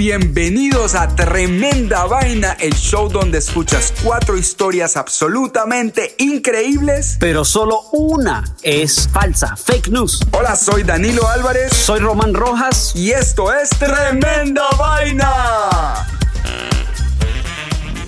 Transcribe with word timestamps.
bienvenidos 0.00 0.94
a 0.94 1.14
Tremenda 1.14 2.06
Vaina, 2.06 2.52
el 2.58 2.72
show 2.72 3.10
donde 3.10 3.36
escuchas 3.36 3.92
cuatro 4.02 4.38
historias 4.38 4.96
absolutamente 4.96 6.14
increíbles. 6.16 7.18
Pero 7.20 7.44
solo 7.44 7.82
una 7.92 8.42
es 8.62 9.10
falsa, 9.12 9.56
fake 9.56 9.88
news. 9.88 10.26
Hola, 10.32 10.56
soy 10.56 10.84
Danilo 10.84 11.28
Álvarez. 11.28 11.74
Soy 11.74 12.00
Román 12.00 12.32
Rojas. 12.32 12.94
Y 12.96 13.10
esto 13.10 13.52
es 13.52 13.68
Tremenda 13.68 14.62
Vaina. 14.78 16.06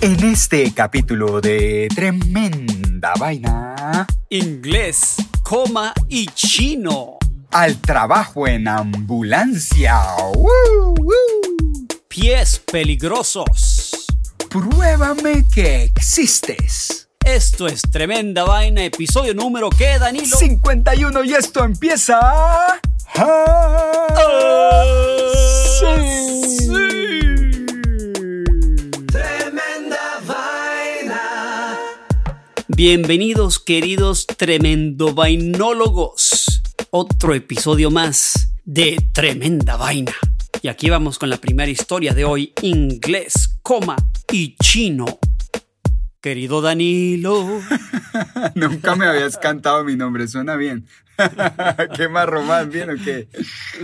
En 0.01 0.23
este 0.23 0.73
capítulo 0.73 1.41
de 1.41 1.89
Tremenda 1.93 3.13
Vaina. 3.19 4.07
Inglés, 4.29 5.17
coma 5.43 5.93
y 6.09 6.25
chino. 6.25 7.19
Al 7.51 7.77
trabajo 7.77 8.47
en 8.47 8.67
ambulancia. 8.67 10.01
Pies 12.13 12.61
peligrosos. 12.71 14.05
Pruébame 14.47 15.45
que 15.51 15.85
existes. 15.85 17.09
Esto 17.25 17.65
es 17.65 17.81
Tremenda 17.81 18.43
Vaina, 18.43 18.85
episodio 18.85 19.33
número 19.33 19.71
¿qué, 19.71 19.97
Danilo? 19.97 20.37
51 20.37 21.23
y 21.23 21.33
esto 21.33 21.63
empieza... 21.63 22.19
sí. 25.79 26.75
Tremenda 29.07 30.21
vaina. 30.27 31.79
Bienvenidos 32.67 33.57
queridos 33.57 34.27
tremendo 34.27 35.15
vainólogos. 35.15 36.61
Otro 36.91 37.33
episodio 37.33 37.89
más 37.89 38.51
de 38.65 38.97
Tremenda 39.13 39.77
Vaina. 39.77 40.13
Y 40.63 40.69
aquí 40.69 40.89
vamos 40.89 41.19
con 41.19 41.29
la 41.29 41.35
primera 41.35 41.69
historia 41.69 42.13
de 42.13 42.23
hoy, 42.23 42.53
inglés, 42.61 43.59
coma 43.61 43.97
y 44.31 44.55
chino. 44.55 45.19
Querido 46.21 46.61
Danilo. 46.61 47.59
Nunca 48.55 48.95
me 48.95 49.05
habías 49.05 49.37
cantado 49.37 49.83
mi 49.83 49.97
nombre, 49.97 50.25
suena 50.25 50.55
bien. 50.55 50.87
¿Qué 51.97 52.07
más, 52.07 52.27
Román? 52.27 52.69
¿Bien 52.69 52.91
o 52.91 52.95
qué? 52.95 53.27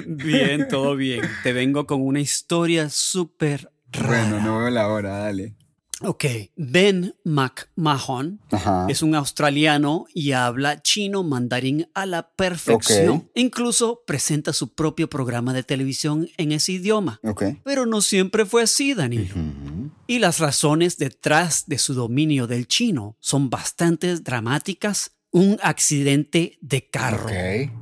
Bien, 0.07 0.69
todo 0.69 0.95
bien. 0.95 1.30
Te 1.44 1.52
vengo 1.52 1.85
con 1.85 2.02
una 2.02 2.22
historia 2.22 2.89
súper 2.89 3.69
rara. 3.91 4.07
Bueno, 4.07 4.39
no 4.39 4.59
veo 4.59 4.69
la 4.69 4.88
hora, 4.88 5.17
dale. 5.17 5.58
Ok, 6.02 6.25
Ben 6.55 7.14
McMahon 7.25 8.39
Ajá. 8.52 8.88
es 8.89 9.02
un 9.02 9.16
australiano 9.16 10.06
y 10.14 10.31
habla 10.31 10.81
chino 10.81 11.23
mandarín 11.23 11.88
a 11.94 12.06
la 12.06 12.30
perfección. 12.31 13.30
Incluso 13.36 14.03
presenta 14.08 14.53
su 14.53 14.73
propio 14.73 15.09
programa 15.09 15.53
de 15.53 15.64
televisión 15.64 16.30
en 16.38 16.52
ese 16.53 16.73
idioma. 16.73 17.19
Ok. 17.23 17.44
Pero 17.64 17.86
no 17.86 18.02
siempre 18.02 18.45
fue 18.45 18.64
así, 18.64 18.94
Danilo. 18.94 19.36
Y 20.08 20.19
las 20.19 20.39
razones 20.39 20.97
detrás 20.97 21.66
de 21.67 21.78
su 21.78 21.94
dominio 21.94 22.47
del 22.47 22.67
chino 22.67 23.17
son 23.19 23.50
bastante 23.50 24.16
dramáticas. 24.16 25.11
Un 25.31 25.59
accidente 25.61 26.58
de 26.61 26.89
carro. 26.89 27.30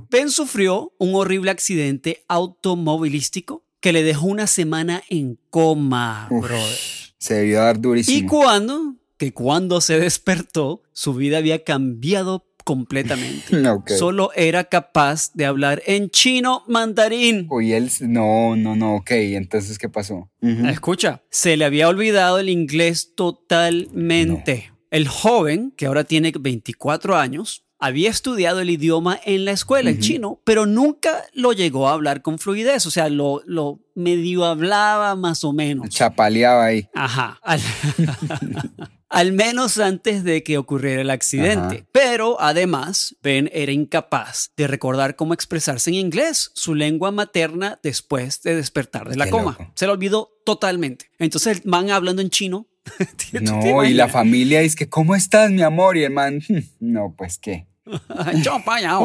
Ben 0.10 0.30
sufrió 0.32 0.92
un 0.98 1.16
horrible 1.16 1.50
accidente 1.50 2.26
automovilístico 2.28 3.64
que 3.80 3.94
le 3.94 4.04
dejó 4.04 4.26
una 4.26 4.48
semana 4.48 5.02
en 5.10 5.40
coma, 5.50 6.28
Uf, 6.30 6.42
brother. 6.44 7.07
Se 7.18 7.36
debió 7.36 7.60
dar 7.60 7.78
¿Y 7.78 7.82
durísimo. 7.82 8.30
cuando? 8.30 8.96
Que 9.18 9.34
cuando 9.34 9.82
se 9.82 10.00
despertó, 10.00 10.84
su 10.94 11.14
vida 11.14 11.40
había 11.40 11.64
cambiado 11.64 12.46
completamente. 12.64 13.64
Solo 13.98 14.32
era 14.36 14.66
capaz 14.66 15.32
de 15.34 15.46
hablar 15.46 15.82
en 15.86 16.10
chino 16.10 16.64
mandarín. 16.68 17.48
Uy, 17.50 17.72
él... 17.74 17.90
No, 18.02 18.56
no, 18.56 18.76
no, 18.76 18.96
ok. 18.98 19.12
Entonces, 19.12 19.80
¿qué 19.80 19.88
pasó? 19.88 20.30
Escucha, 20.42 21.24
se 21.30 21.56
le 21.56 21.66
había 21.66 21.88
olvidado 21.88 22.40
el 22.40 22.50
inglés 22.50 23.14
totalmente. 23.16 24.72
El 24.92 25.08
joven, 25.08 25.74
que 25.76 25.86
ahora 25.86 26.04
tiene 26.04 26.34
24 26.38 27.18
años, 27.18 27.64
había 27.80 28.10
estudiado 28.10 28.60
el 28.60 28.70
idioma 28.70 29.20
en 29.24 29.46
la 29.46 29.52
escuela, 29.52 29.90
el 29.90 30.00
chino, 30.00 30.42
pero 30.44 30.66
nunca 30.66 31.24
lo 31.34 31.54
llegó 31.54 31.88
a 31.88 31.94
hablar 31.94 32.22
con 32.22 32.40
fluidez. 32.40 32.86
O 32.86 32.92
sea, 32.92 33.10
lo, 33.10 33.42
lo 33.46 33.80
medio 33.96 34.46
hablaba 34.46 35.16
más 35.16 35.44
o 35.44 35.54
menos. 35.54 35.90
Chapaleaba 35.90 36.66
ahí. 36.66 36.90
Ajá. 36.96 37.40
Al, 37.44 37.62
al 39.10 39.32
menos 39.32 39.78
antes 39.78 40.24
de 40.24 40.44
que 40.44 40.58
ocurriera 40.58 41.02
el 41.02 41.10
accidente. 41.10 41.76
Ajá. 41.78 41.88
Pero 41.92 42.42
además, 42.42 43.16
Ben 43.22 43.50
era 43.54 43.72
incapaz 43.72 44.52
de 44.58 44.68
recordar 44.68 45.16
cómo 45.16 45.34
expresarse 45.34 45.90
en 45.90 45.96
inglés, 45.96 46.52
su 46.54 46.76
lengua 46.76 47.12
materna, 47.12 47.80
después 47.84 48.42
de 48.42 48.56
despertar 48.56 49.10
de 49.10 49.18
la 49.18 49.26
Qué 49.26 49.32
coma. 49.32 49.52
loco. 49.60 49.72
Se 49.76 49.86
lo 49.88 49.94
olvidó 49.94 50.32
totalmente. 50.46 51.12
Entonces 51.20 51.58
el 51.58 51.70
man 51.70 51.90
hablando 51.92 52.22
en 52.22 52.30
chino. 52.30 52.68
¿Tú 52.98 53.06
te 53.32 53.42
No, 53.42 53.84
y 53.84 53.94
la 53.94 54.08
familia 54.08 54.62
dice 54.62 54.76
que, 54.76 54.90
¿cómo 54.90 55.16
estás, 55.16 55.52
mi 55.52 55.62
amor? 55.62 55.98
Y 55.98 56.04
el 56.04 56.12
man, 56.14 56.42
"Hmm, 56.48 56.60
no, 56.80 57.14
pues, 57.18 57.38
¿qué? 57.40 57.68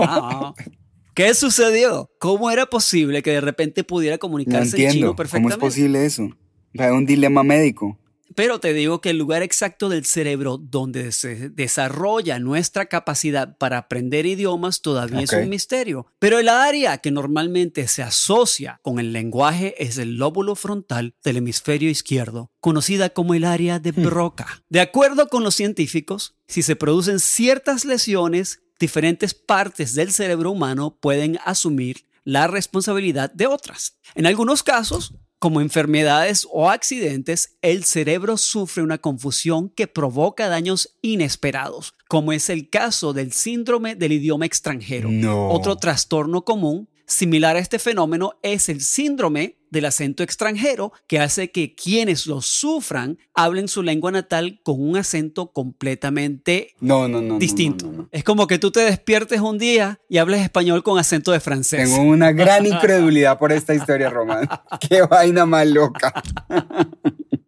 ¿Qué 1.14 1.34
sucedió? 1.34 2.10
¿Cómo 2.18 2.50
era 2.50 2.66
posible 2.66 3.22
que 3.22 3.32
de 3.32 3.40
repente 3.42 3.84
pudiera 3.84 4.16
No 4.16 4.20
comunicarse 4.20 4.76
en 4.76 4.82
entiendo. 4.82 4.92
chino 4.92 5.06
¿Cómo 5.08 5.12
es 5.12 5.16
perfectamente? 5.30 5.58
posible 5.60 6.04
eso? 6.06 6.24
O 6.24 6.78
sea, 6.78 6.92
un 6.94 7.04
dilema 7.04 7.42
médico. 7.42 7.98
Pero 8.34 8.60
te 8.60 8.72
digo 8.72 9.00
que 9.00 9.10
el 9.10 9.18
lugar 9.18 9.42
exacto 9.42 9.88
del 9.88 10.04
cerebro 10.04 10.58
donde 10.58 11.12
se 11.12 11.50
desarrolla 11.50 12.38
nuestra 12.38 12.86
capacidad 12.86 13.56
para 13.58 13.78
aprender 13.78 14.26
idiomas 14.26 14.82
todavía 14.82 15.20
es 15.20 15.32
un 15.32 15.48
misterio. 15.48 16.06
Pero 16.18 16.38
el 16.38 16.48
área 16.48 16.98
que 16.98 17.10
normalmente 17.10 17.88
se 17.88 18.02
asocia 18.02 18.80
con 18.82 18.98
el 18.98 19.12
lenguaje 19.12 19.74
es 19.82 19.98
el 19.98 20.16
lóbulo 20.16 20.54
frontal 20.54 21.14
del 21.24 21.38
hemisferio 21.38 21.90
izquierdo, 21.90 22.50
conocida 22.60 23.10
como 23.10 23.34
el 23.34 23.44
área 23.44 23.78
de 23.78 23.92
Broca. 23.92 24.62
De 24.68 24.80
acuerdo 24.80 25.28
con 25.28 25.44
los 25.44 25.54
científicos, 25.54 26.36
si 26.46 26.62
se 26.62 26.76
producen 26.76 27.20
ciertas 27.20 27.84
lesiones, 27.84 28.60
diferentes 28.78 29.34
partes 29.34 29.94
del 29.94 30.12
cerebro 30.12 30.50
humano 30.50 30.98
pueden 31.00 31.38
asumir 31.44 32.06
la 32.24 32.46
responsabilidad 32.46 33.32
de 33.32 33.46
otras. 33.46 33.98
En 34.14 34.26
algunos 34.26 34.62
casos, 34.62 35.14
como 35.42 35.60
enfermedades 35.60 36.46
o 36.52 36.70
accidentes, 36.70 37.56
el 37.62 37.82
cerebro 37.82 38.36
sufre 38.36 38.80
una 38.80 38.98
confusión 38.98 39.70
que 39.70 39.88
provoca 39.88 40.48
daños 40.48 40.96
inesperados, 41.02 41.94
como 42.06 42.32
es 42.32 42.48
el 42.48 42.70
caso 42.70 43.12
del 43.12 43.32
síndrome 43.32 43.96
del 43.96 44.12
idioma 44.12 44.46
extranjero. 44.46 45.08
No. 45.10 45.48
Otro 45.48 45.74
trastorno 45.74 46.44
común 46.44 46.88
similar 47.06 47.56
a 47.56 47.58
este 47.58 47.80
fenómeno 47.80 48.34
es 48.42 48.68
el 48.68 48.82
síndrome 48.82 49.56
del 49.72 49.86
acento 49.86 50.22
extranjero, 50.22 50.92
que 51.08 51.18
hace 51.18 51.50
que 51.50 51.74
quienes 51.74 52.26
lo 52.26 52.42
sufran 52.42 53.18
hablen 53.34 53.66
su 53.66 53.82
lengua 53.82 54.12
natal 54.12 54.60
con 54.62 54.80
un 54.80 54.96
acento 54.96 55.50
completamente 55.52 56.74
No, 56.80 57.08
no, 57.08 57.20
no. 57.20 57.38
distinto. 57.38 58.08
Es 58.12 58.22
como 58.22 58.46
que 58.46 58.58
tú 58.58 58.70
te 58.70 58.80
despiertes 58.80 59.40
un 59.40 59.58
día 59.58 59.98
y 60.08 60.18
hables 60.18 60.42
español 60.42 60.82
con 60.82 60.98
acento 60.98 61.32
de 61.32 61.40
francés. 61.40 61.90
Tengo 61.90 62.02
una 62.08 62.32
gran 62.32 62.66
incredulidad 62.66 63.38
por 63.38 63.50
esta 63.50 63.74
historia, 63.74 64.10
Román. 64.10 64.48
Qué 64.88 65.02
vaina 65.02 65.46
más 65.46 65.66
loca. 65.66 66.12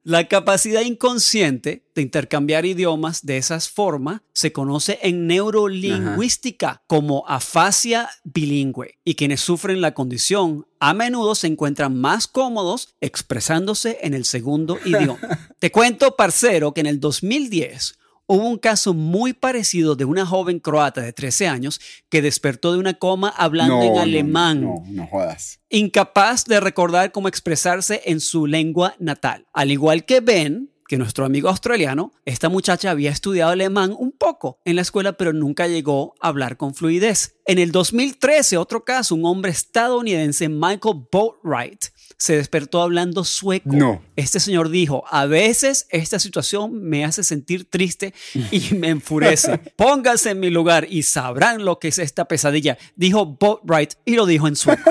La 0.07 0.29
capacidad 0.29 0.83
inconsciente 0.83 1.87
de 1.95 2.03
intercambiar 2.03 2.67
idiomas 2.67 3.25
de 3.25 3.39
esas 3.39 3.71
formas 3.71 4.21
se 4.35 4.53
conoce 4.53 4.99
en 5.03 5.27
neurolingüística 5.27 6.83
como 6.87 7.25
afasia 7.27 8.11
bilingüe 8.23 8.99
y 9.03 9.15
quienes 9.15 9.41
sufren 9.41 9.81
la 9.81 9.95
condición 9.95 10.67
a 10.79 10.93
menudo 10.93 11.35
se 11.35 11.47
encuentran 11.47 11.99
más 11.99 12.14
cómodos 12.27 12.95
expresándose 13.01 13.99
en 14.03 14.15
el 14.15 14.25
segundo 14.25 14.79
idioma. 14.85 15.19
Te 15.59 15.71
cuento, 15.71 16.17
parcero, 16.17 16.73
que 16.73 16.81
en 16.81 16.87
el 16.87 17.01
2010 17.01 17.99
hubo 18.27 18.49
un 18.49 18.57
caso 18.59 18.95
muy 18.95 19.35
parecido 19.35 19.97
de 19.97 20.07
una 20.07 20.25
joven 20.25 20.59
croata 20.59 21.03
de 21.03 21.13
13 21.13 21.47
años 21.47 21.81
que 22.09 22.23
despertó 22.23 22.73
de 22.73 22.79
una 22.79 22.95
coma 22.95 23.29
hablando 23.29 23.77
No, 23.77 23.83
en 23.83 23.95
no, 23.95 24.01
alemán 24.01 24.61
No, 24.63 24.83
no 24.87 25.07
jodas. 25.09 25.61
incapaz 25.69 26.45
de 26.47 26.59
recordar 26.61 27.13
cómo 27.13 27.29
expresarse 27.29 28.01
en 28.07 28.21
su 28.21 28.47
lengua 28.47 28.95
natal. 28.99 29.47
Al 29.53 29.71
igual 29.71 30.07
que 30.07 30.21
Ben, 30.21 30.71
que 30.89 30.97
nuestro 30.99 31.25
amigo 31.25 31.49
australiano, 31.49 32.13
esta 32.27 32.49
muchacha 32.51 32.91
había 32.91 33.11
estudiado 33.11 33.53
alemán 33.53 33.95
un 33.99 34.13
poco 34.13 34.59
en 34.67 34.77
la 34.77 34.83
escuela, 34.83 35.15
pero 35.15 35.33
nunca 35.33 35.67
llegó 35.67 36.15
a 36.21 36.29
hablar 36.29 36.57
con 36.59 36.75
fluidez. 36.75 37.37
En 37.47 37.59
el 37.59 37.73
2013, 37.73 38.57
otro 38.59 38.85
caso, 38.85 39.15
un 39.15 39.25
hombre 39.25 39.51
estadounidense, 39.51 40.49
Michael 40.51 41.07
Boatwright, 41.11 41.87
se 42.17 42.37
despertó 42.37 42.83
hablando 42.83 43.25
sueco. 43.25 43.71
No. 43.73 44.03
Este 44.17 44.41
señor 44.41 44.71
dijo, 44.71 45.05
a 45.11 45.27
veces 45.27 45.87
esta 45.91 46.19
situación 46.19 46.83
me 46.83 47.05
hace 47.05 47.25
sentir 47.25 47.69
triste 47.69 48.15
y 48.51 48.75
me 48.75 48.89
enfurece. 48.89 49.59
Pónganse 49.77 50.31
en 50.31 50.41
mi 50.41 50.51
lugar 50.51 50.87
y 50.89 51.03
sabrán 51.03 51.65
lo 51.65 51.79
que 51.79 51.89
es 51.89 51.99
esta 51.99 52.27
pesadilla, 52.27 52.79
dijo 52.97 53.27
Boatwright 53.27 53.95
y 54.05 54.15
lo 54.15 54.27
dijo 54.27 54.49
en 54.49 54.57
sueco. 54.57 54.91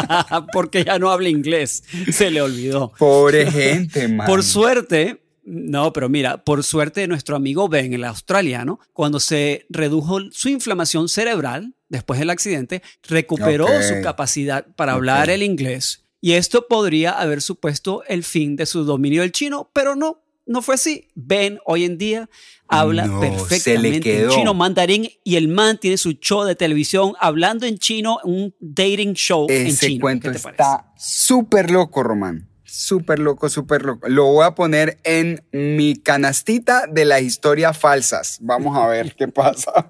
Porque 0.52 0.84
ya 0.84 0.98
no 0.98 1.10
habla 1.10 1.28
inglés, 1.28 1.84
se 2.12 2.30
le 2.30 2.42
olvidó. 2.42 2.92
Pobre 2.98 3.50
gente, 3.50 4.08
man. 4.08 4.26
Por 4.26 4.42
suerte, 4.42 5.22
no, 5.44 5.92
pero 5.92 6.08
mira, 6.08 6.44
por 6.44 6.62
suerte 6.64 7.06
nuestro 7.06 7.36
amigo 7.36 7.68
Ben, 7.68 7.92
el 7.92 8.04
australiano, 8.04 8.78
cuando 8.92 9.20
se 9.20 9.66
redujo 9.68 10.18
su 10.30 10.48
inflamación 10.48 11.08
cerebral 11.08 11.74
después 11.88 12.20
del 12.20 12.30
accidente, 12.30 12.82
recuperó 13.08 13.66
su 13.82 14.00
capacidad 14.02 14.66
para 14.76 14.92
hablar 14.92 15.30
el 15.30 15.42
inglés 15.42 16.04
Y 16.20 16.32
esto 16.32 16.66
podría 16.68 17.12
haber 17.12 17.42
supuesto 17.42 18.02
el 18.06 18.22
fin 18.24 18.56
de 18.56 18.66
su 18.66 18.84
dominio 18.84 19.22
del 19.22 19.32
chino, 19.32 19.70
pero 19.72 19.96
no, 19.96 20.22
no 20.46 20.62
fue 20.62 20.74
así. 20.74 21.08
Ben 21.14 21.58
hoy 21.64 21.84
en 21.84 21.96
día 21.96 22.28
habla 22.68 23.08
perfectamente 23.20 24.22
en 24.22 24.28
chino 24.30 24.54
mandarín 24.54 25.08
y 25.24 25.36
el 25.36 25.48
man 25.48 25.78
tiene 25.78 25.96
su 25.96 26.12
show 26.12 26.44
de 26.44 26.54
televisión 26.54 27.14
hablando 27.18 27.66
en 27.66 27.78
chino, 27.78 28.18
un 28.24 28.54
dating 28.60 29.14
show 29.14 29.46
en 29.48 29.74
chino. 29.76 29.92
Ese 29.92 30.00
cuento 30.00 30.30
está 30.30 30.92
súper 30.96 31.70
loco, 31.70 32.02
Román. 32.02 32.49
Súper 32.72 33.18
loco, 33.18 33.48
súper 33.48 33.84
loco. 33.84 34.08
Lo 34.08 34.26
voy 34.26 34.46
a 34.46 34.54
poner 34.54 34.98
en 35.02 35.42
mi 35.50 35.96
canastita 35.96 36.86
de 36.86 37.04
las 37.04 37.20
historias 37.20 37.76
falsas. 37.76 38.38
Vamos 38.40 38.78
a 38.78 38.86
ver 38.86 39.16
qué 39.16 39.26
pasa. 39.26 39.72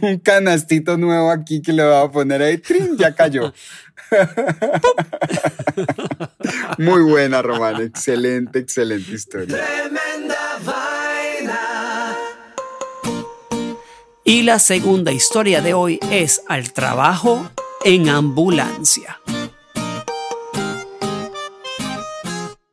Un 0.00 0.18
canastito 0.18 0.96
nuevo 0.96 1.28
aquí 1.28 1.60
que 1.60 1.72
le 1.72 1.84
voy 1.84 2.04
a 2.04 2.08
poner 2.08 2.40
ahí. 2.40 2.58
¡Trin! 2.58 2.96
Ya 2.96 3.16
cayó. 3.16 3.52
Muy 6.78 7.02
buena, 7.02 7.42
Román. 7.42 7.82
Excelente, 7.82 8.60
excelente 8.60 9.10
historia. 9.10 9.56
Tremenda 9.56 10.60
vaina. 10.64 12.14
Y 14.22 14.42
la 14.42 14.60
segunda 14.60 15.10
historia 15.10 15.60
de 15.60 15.74
hoy 15.74 15.98
es 16.12 16.42
al 16.46 16.72
trabajo 16.72 17.50
en 17.84 18.08
ambulancia. 18.08 19.18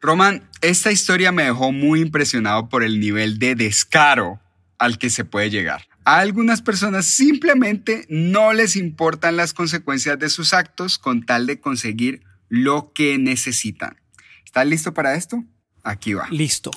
Román, 0.01 0.50
esta 0.62 0.92
historia 0.92 1.31
me 1.31 1.44
dejó 1.44 1.71
muy 1.71 2.01
impresionado 2.01 2.69
por 2.69 2.83
el 2.83 3.00
nivel 3.00 3.38
de 3.38 3.53
descaro 3.53 4.42
al 4.80 4.98
que 4.98 5.12
se 5.12 5.25
puede 5.25 5.51
llegar. 5.51 5.88
A 6.06 6.18
algunas 6.18 6.63
personas 6.63 7.06
simplemente 7.06 8.07
no 8.09 8.51
les 8.51 8.75
importan 8.75 9.38
las 9.38 9.53
consecuencias 9.53 10.18
de 10.18 10.30
sus 10.30 10.53
actos 10.53 10.98
con 10.98 11.24
tal 11.24 11.45
de 11.45 11.59
conseguir 11.59 12.24
lo 12.50 12.92
que 12.94 13.19
necesitan. 13.19 14.01
¿Estás 14.44 14.65
listo 14.65 14.95
para 14.95 15.13
esto? 15.13 15.45
Aquí 15.83 16.15
va. 16.15 16.27
Listo. 16.31 16.71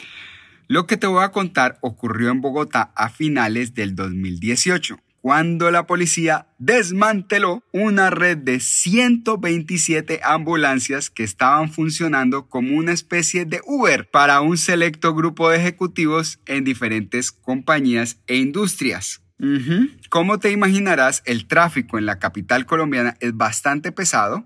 Lo 0.68 0.86
que 0.86 0.98
te 0.98 1.06
voy 1.06 1.24
a 1.24 1.32
contar 1.32 1.78
ocurrió 1.80 2.30
en 2.30 2.42
Bogotá 2.42 2.92
a 2.94 3.08
finales 3.08 3.72
del 3.72 3.94
2018 3.94 4.98
cuando 5.24 5.70
la 5.70 5.86
policía 5.86 6.48
desmanteló 6.58 7.64
una 7.72 8.10
red 8.10 8.36
de 8.36 8.60
127 8.60 10.20
ambulancias 10.22 11.08
que 11.08 11.22
estaban 11.22 11.72
funcionando 11.72 12.50
como 12.50 12.76
una 12.76 12.92
especie 12.92 13.46
de 13.46 13.62
Uber 13.64 14.10
para 14.10 14.42
un 14.42 14.58
selecto 14.58 15.14
grupo 15.14 15.48
de 15.48 15.56
ejecutivos 15.56 16.40
en 16.44 16.64
diferentes 16.64 17.32
compañías 17.32 18.18
e 18.26 18.36
industrias. 18.36 19.23
Como 20.10 20.38
te 20.38 20.52
imaginarás, 20.52 21.22
el 21.26 21.46
tráfico 21.46 21.98
en 21.98 22.06
la 22.06 22.20
capital 22.20 22.66
colombiana 22.66 23.16
es 23.20 23.36
bastante 23.36 23.90
pesado 23.90 24.44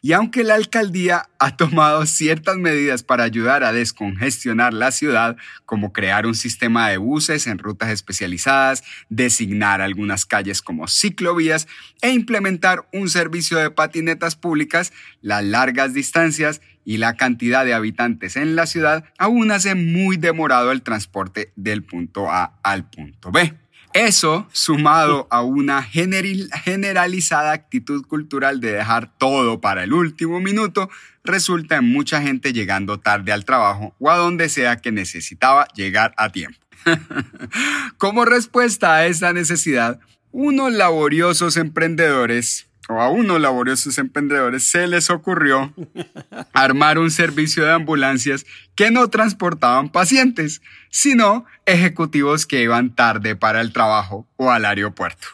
y 0.00 0.12
aunque 0.12 0.44
la 0.44 0.54
alcaldía 0.54 1.28
ha 1.38 1.56
tomado 1.56 2.06
ciertas 2.06 2.56
medidas 2.56 3.02
para 3.02 3.24
ayudar 3.24 3.62
a 3.64 3.72
descongestionar 3.72 4.72
la 4.72 4.92
ciudad, 4.92 5.36
como 5.66 5.92
crear 5.92 6.26
un 6.26 6.34
sistema 6.34 6.88
de 6.88 6.96
buses 6.96 7.46
en 7.46 7.58
rutas 7.58 7.90
especializadas, 7.90 8.82
designar 9.10 9.82
algunas 9.82 10.24
calles 10.24 10.62
como 10.62 10.88
ciclovías 10.88 11.68
e 12.00 12.10
implementar 12.10 12.88
un 12.92 13.10
servicio 13.10 13.58
de 13.58 13.70
patinetas 13.70 14.36
públicas, 14.36 14.92
las 15.20 15.44
largas 15.44 15.92
distancias 15.92 16.62
y 16.84 16.96
la 16.96 17.14
cantidad 17.14 17.66
de 17.66 17.74
habitantes 17.74 18.36
en 18.36 18.56
la 18.56 18.66
ciudad 18.66 19.04
aún 19.18 19.52
hace 19.52 19.74
muy 19.74 20.16
demorado 20.16 20.72
el 20.72 20.82
transporte 20.82 21.52
del 21.56 21.84
punto 21.84 22.30
A 22.30 22.58
al 22.62 22.88
punto 22.88 23.30
B. 23.30 23.54
Eso, 23.92 24.46
sumado 24.52 25.26
a 25.30 25.42
una 25.42 25.82
generalizada 25.82 27.50
actitud 27.50 28.06
cultural 28.06 28.60
de 28.60 28.72
dejar 28.72 29.10
todo 29.18 29.60
para 29.60 29.82
el 29.82 29.92
último 29.92 30.40
minuto, 30.40 30.88
resulta 31.24 31.76
en 31.76 31.90
mucha 31.90 32.22
gente 32.22 32.52
llegando 32.52 33.00
tarde 33.00 33.32
al 33.32 33.44
trabajo 33.44 33.94
o 33.98 34.08
a 34.10 34.16
donde 34.16 34.48
sea 34.48 34.76
que 34.76 34.92
necesitaba 34.92 35.66
llegar 35.74 36.14
a 36.16 36.30
tiempo. 36.30 36.58
Como 37.98 38.24
respuesta 38.24 38.94
a 38.94 39.06
esa 39.06 39.32
necesidad, 39.32 39.98
unos 40.30 40.72
laboriosos 40.72 41.56
emprendedores 41.56 42.69
o 42.88 43.00
a 43.00 43.08
unos 43.08 43.40
laboriosos 43.40 43.98
emprendedores 43.98 44.66
se 44.66 44.86
les 44.86 45.10
ocurrió 45.10 45.72
armar 46.52 46.98
un 46.98 47.10
servicio 47.10 47.64
de 47.64 47.72
ambulancias 47.72 48.46
que 48.74 48.90
no 48.90 49.08
transportaban 49.08 49.90
pacientes, 49.90 50.62
sino 50.90 51.44
ejecutivos 51.66 52.46
que 52.46 52.62
iban 52.62 52.94
tarde 52.94 53.36
para 53.36 53.60
el 53.60 53.72
trabajo 53.72 54.26
o 54.36 54.50
al 54.50 54.64
aeropuerto. 54.64 55.28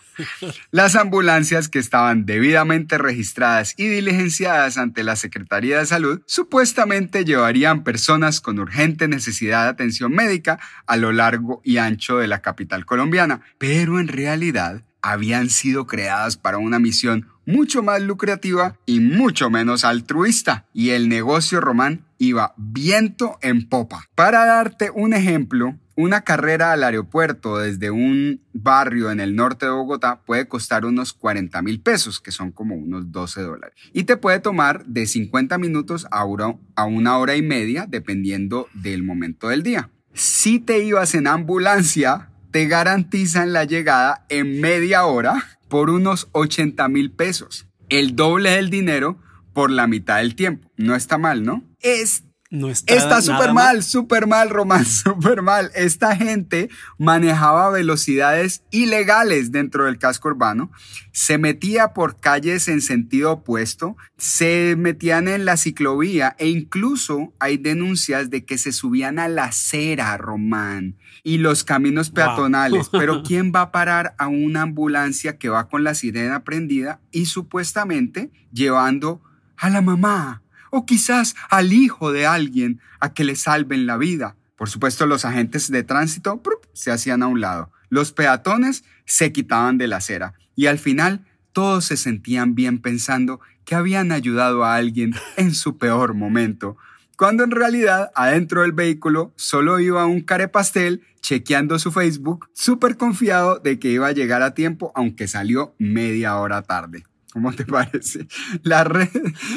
Las 0.71 0.97
ambulancias 0.97 1.69
que 1.69 1.79
estaban 1.79 2.25
debidamente 2.25 2.99
registradas 2.99 3.75
y 3.77 3.87
diligenciadas 3.87 4.79
ante 4.79 5.05
la 5.05 5.17
Secretaría 5.17 5.79
de 5.79 5.87
Salud 5.87 6.23
supuestamente 6.27 7.25
llevarían 7.25 7.85
personas 7.85 8.41
con 8.41 8.59
urgente 8.59 9.09
necesidad 9.09 9.65
de 9.65 9.71
atención 9.71 10.13
médica 10.13 10.59
a 10.87 10.97
lo 10.97 11.13
largo 11.13 11.61
y 11.65 11.77
ancho 11.79 12.19
de 12.19 12.29
la 12.29 12.41
capital 12.41 12.87
colombiana, 12.87 13.43
pero 13.59 14.01
en 14.01 14.09
realidad 14.09 14.83
habían 15.03 15.51
sido 15.51 15.87
creadas 15.87 16.37
para 16.37 16.59
una 16.59 16.79
misión 16.79 17.29
mucho 17.47 17.83
más 17.83 18.03
lucrativa 18.03 18.77
y 18.85 19.01
mucho 19.01 19.49
menos 19.49 19.85
altruista, 19.85 20.67
y 20.75 20.91
el 20.91 21.09
negocio 21.09 21.61
román 21.61 22.05
iba 22.19 22.55
viento 22.57 23.39
en 23.41 23.69
popa. 23.69 24.05
Para 24.15 24.45
darte 24.45 24.91
un 24.91 25.15
ejemplo, 25.15 25.77
una 25.95 26.23
carrera 26.23 26.73
al 26.73 26.85
aeropuerto 26.85 27.57
desde 27.57 27.91
un 27.91 28.43
barrio 28.53 29.11
en 29.11 29.21
el 29.21 29.35
norte 29.35 29.65
de 29.65 29.73
Bogotá 29.73 30.21
puede 30.27 30.47
costar 30.47 30.85
unos 30.85 31.15
40 31.15 31.63
mil 31.63 31.81
pesos, 31.81 32.21
que 32.21 32.33
son 32.33 32.53
como 32.53 32.75
unos 32.75 33.13
12 33.13 33.41
dólares. 33.43 33.75
Y 33.95 34.05
te 34.05 34.19
puede 34.19 34.41
tomar 34.41 34.85
de 34.85 35.07
50 35.07 35.57
minutos 35.57 36.07
a 36.11 36.25
una 36.25 37.19
hora 37.19 37.37
y 37.37 37.43
media, 37.43 37.87
dependiendo 37.89 38.69
del 38.75 39.03
momento 39.03 39.49
del 39.49 39.63
día. 39.63 39.91
Si 40.13 40.59
te 40.59 40.83
ibas 40.83 41.15
en 41.15 41.27
ambulancia, 41.27 42.31
te 42.51 42.67
garantizan 42.67 43.53
la 43.53 43.65
llegada 43.65 44.25
en 44.29 44.61
media 44.61 45.05
hora 45.05 45.56
por 45.69 45.91
unos 45.91 46.29
80 46.33 46.89
mil 46.89 47.11
pesos. 47.11 47.67
El 47.89 48.17
doble 48.17 48.51
del 48.51 48.71
dinero 48.71 49.19
por 49.53 49.71
la 49.71 49.87
mitad 49.87 50.19
del 50.19 50.35
tiempo. 50.35 50.71
No 50.77 50.95
está 50.95 51.19
mal, 51.19 51.45
¿no? 51.45 51.65
Es 51.81 52.25
no 52.51 52.69
está 52.69 53.21
súper 53.21 53.53
mal, 53.53 53.83
súper 53.83 54.27
mal, 54.27 54.51
Román, 54.51 54.85
súper 54.87 55.43
mal. 55.43 55.73
Esta 55.75 56.17
gente 56.17 56.69
manejaba 56.99 57.71
velocidades 57.71 58.63
ilegales 58.71 59.51
dentro 59.51 59.87
del 59.87 59.99
casco 59.99 60.29
urbano, 60.29 60.71
se 61.13 61.39
metía 61.39 61.93
por 61.93 62.21
calles 62.21 62.69
en 62.69 62.81
sentido 62.81 63.33
opuesto, 63.33 63.97
se 64.17 64.77
metían 64.79 65.29
en 65.29 65.45
la 65.45 65.57
ciclovía 65.57 66.37
e 66.39 66.49
incluso 66.49 67.35
hay 67.41 67.57
denuncias 67.57 68.31
de 68.31 68.45
que 68.45 68.59
se 68.59 68.73
subían 68.73 69.19
a 69.19 69.29
la 69.29 69.45
acera, 69.45 70.17
Román, 70.17 70.97
y 71.25 71.39
los 71.39 71.65
caminos 71.65 72.11
peatonales. 72.11 72.91
Pero 72.91 73.23
¿quién 73.25 73.53
va 73.55 73.63
a 73.63 73.73
parar 73.73 74.15
a 74.19 74.29
una 74.29 74.63
ambulancia 74.63 75.37
que 75.39 75.49
va 75.49 75.69
con 75.69 75.83
la 75.83 75.95
sirena 75.95 76.45
prendida 76.45 77.01
y 77.11 77.27
supuestamente 77.27 78.31
llevando 78.53 79.21
a 79.57 79.69
la 79.69 79.81
mamá? 79.81 80.43
O 80.77 80.85
quizás 80.85 81.35
al 81.49 81.73
hijo 81.73 82.13
de 82.13 82.27
alguien 82.27 82.81
a 83.01 83.15
que 83.15 83.25
le 83.25 83.35
salven 83.35 83.87
la 83.87 83.97
vida. 83.97 84.37
Por 84.57 84.69
supuesto, 84.69 85.07
los 85.07 85.25
agentes 85.25 85.71
de 85.71 85.83
tránsito 85.83 86.43
se 86.75 86.91
hacían 86.91 87.23
a 87.23 87.29
un 87.29 87.41
lado. 87.41 87.73
Los 87.89 88.13
peatones 88.13 88.85
se 89.07 89.33
quitaban 89.33 89.79
de 89.79 89.87
la 89.87 89.97
acera 89.97 90.35
y 90.55 90.67
al 90.67 90.79
final 90.79 91.25
todos 91.53 91.87
se 91.87 91.97
sentían 91.97 92.55
bien 92.55 92.79
pensando 92.81 93.41
que 93.65 93.75
habían 93.75 94.13
ayudado 94.13 94.65
a 94.65 94.75
alguien 94.75 95.15
en 95.39 95.55
su 95.55 95.79
peor 95.79 96.13
momento, 96.13 96.77
cuando 97.17 97.45
en 97.45 97.53
realidad 97.53 98.11
adentro 98.15 98.61
del 98.61 98.73
vehículo 98.73 99.33
solo 99.37 99.81
iba 99.81 100.05
un 100.05 100.21
carepastel 100.21 101.03
chequeando 101.23 101.79
su 101.79 101.91
Facebook, 101.91 102.51
súper 102.53 102.99
confiado 102.99 103.59
de 103.59 103.79
que 103.79 103.89
iba 103.89 104.09
a 104.09 104.13
llegar 104.13 104.43
a 104.43 104.53
tiempo, 104.53 104.93
aunque 104.95 105.27
salió 105.27 105.75
media 105.79 106.37
hora 106.37 106.61
tarde. 106.61 107.05
¿Cómo 107.37 107.53
te 107.53 107.67
parece? 107.67 108.27
La 108.63 108.83
red, 108.83 109.11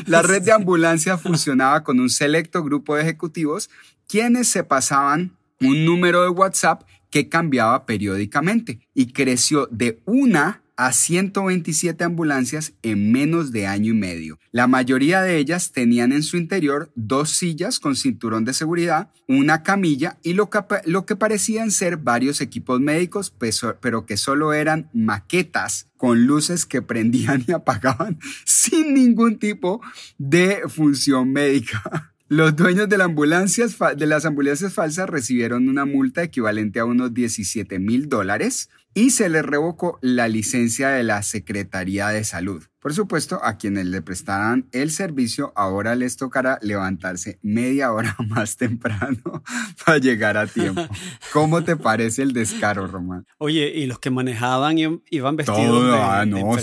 la 0.05 0.21
red 0.21 0.41
de 0.41 0.51
ambulancia 0.51 1.17
funcionaba 1.17 1.81
con 1.81 2.01
un 2.01 2.09
selecto 2.09 2.61
grupo 2.61 2.93
de 2.93 3.03
ejecutivos 3.03 3.69
quienes 4.05 4.49
se 4.49 4.65
pasaban 4.65 5.37
un 5.61 5.85
número 5.85 6.23
de 6.23 6.27
WhatsApp 6.27 6.83
que 7.09 7.29
cambiaba 7.29 7.85
periódicamente 7.85 8.81
y 8.93 9.13
creció 9.13 9.65
de 9.71 10.01
una 10.03 10.61
a 10.79 10.93
127 10.93 12.05
ambulancias 12.05 12.71
en 12.83 13.11
menos 13.11 13.51
de 13.51 13.67
año 13.67 13.91
y 13.91 13.97
medio. 13.97 14.39
La 14.53 14.65
mayoría 14.65 15.21
de 15.21 15.37
ellas 15.37 15.73
tenían 15.73 16.13
en 16.13 16.23
su 16.23 16.37
interior 16.37 16.89
dos 16.95 17.31
sillas 17.31 17.81
con 17.81 17.97
cinturón 17.97 18.45
de 18.45 18.53
seguridad, 18.53 19.11
una 19.27 19.61
camilla 19.61 20.19
y 20.23 20.35
lo 20.35 20.49
que, 20.49 20.59
lo 20.85 21.05
que 21.05 21.17
parecían 21.17 21.71
ser 21.71 21.97
varios 21.97 22.39
equipos 22.39 22.79
médicos, 22.79 23.35
pero 23.81 24.05
que 24.05 24.15
solo 24.15 24.53
eran 24.53 24.89
maquetas 24.93 25.89
con 25.97 26.25
luces 26.25 26.65
que 26.65 26.81
prendían 26.81 27.43
y 27.45 27.51
apagaban 27.53 28.17
sin 28.45 28.93
ningún 28.93 29.37
tipo 29.37 29.81
de 30.17 30.61
función 30.69 31.33
médica. 31.33 32.13
Los 32.29 32.55
dueños 32.55 32.87
de, 32.87 32.95
de 32.95 34.05
las 34.07 34.25
ambulancias 34.25 34.73
falsas 34.73 35.09
recibieron 35.09 35.67
una 35.67 35.85
multa 35.85 36.21
equivalente 36.21 36.79
a 36.79 36.85
unos 36.85 37.11
17 37.11 37.79
mil 37.79 38.07
dólares 38.07 38.69
y 38.93 39.11
se 39.11 39.29
le 39.29 39.41
revocó 39.41 39.99
la 40.01 40.27
licencia 40.27 40.89
de 40.89 41.03
la 41.03 41.21
Secretaría 41.23 42.09
de 42.09 42.23
Salud. 42.23 42.63
Por 42.79 42.93
supuesto, 42.93 43.43
a 43.43 43.57
quienes 43.57 43.85
le 43.85 44.01
prestaran 44.01 44.67
el 44.71 44.91
servicio 44.91 45.51
ahora 45.55 45.95
les 45.95 46.15
tocará 46.15 46.59
levantarse 46.61 47.37
media 47.41 47.91
hora 47.91 48.15
más 48.27 48.55
temprano 48.57 49.43
para 49.85 49.97
llegar 49.97 50.37
a 50.37 50.47
tiempo. 50.47 50.81
¿Cómo 51.33 51.63
te 51.63 51.75
parece 51.75 52.21
el 52.21 52.33
descaro, 52.33 52.87
Román? 52.87 53.25
Oye, 53.37 53.71
y 53.75 53.85
los 53.85 53.99
que 53.99 54.09
manejaban 54.09 54.77
iban 55.09 55.35
vestidos 55.35 55.91
de, 55.91 55.97
ah, 55.97 56.25
no, 56.25 56.55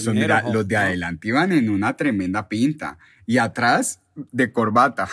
los 0.53 0.69
de 0.69 0.77
adelante 0.77 1.29
iban 1.29 1.53
en 1.53 1.71
una 1.71 1.97
tremenda 1.97 2.49
pinta 2.49 2.99
y 3.27 3.39
atrás 3.39 4.01
de 4.15 4.53
corbata. 4.53 5.09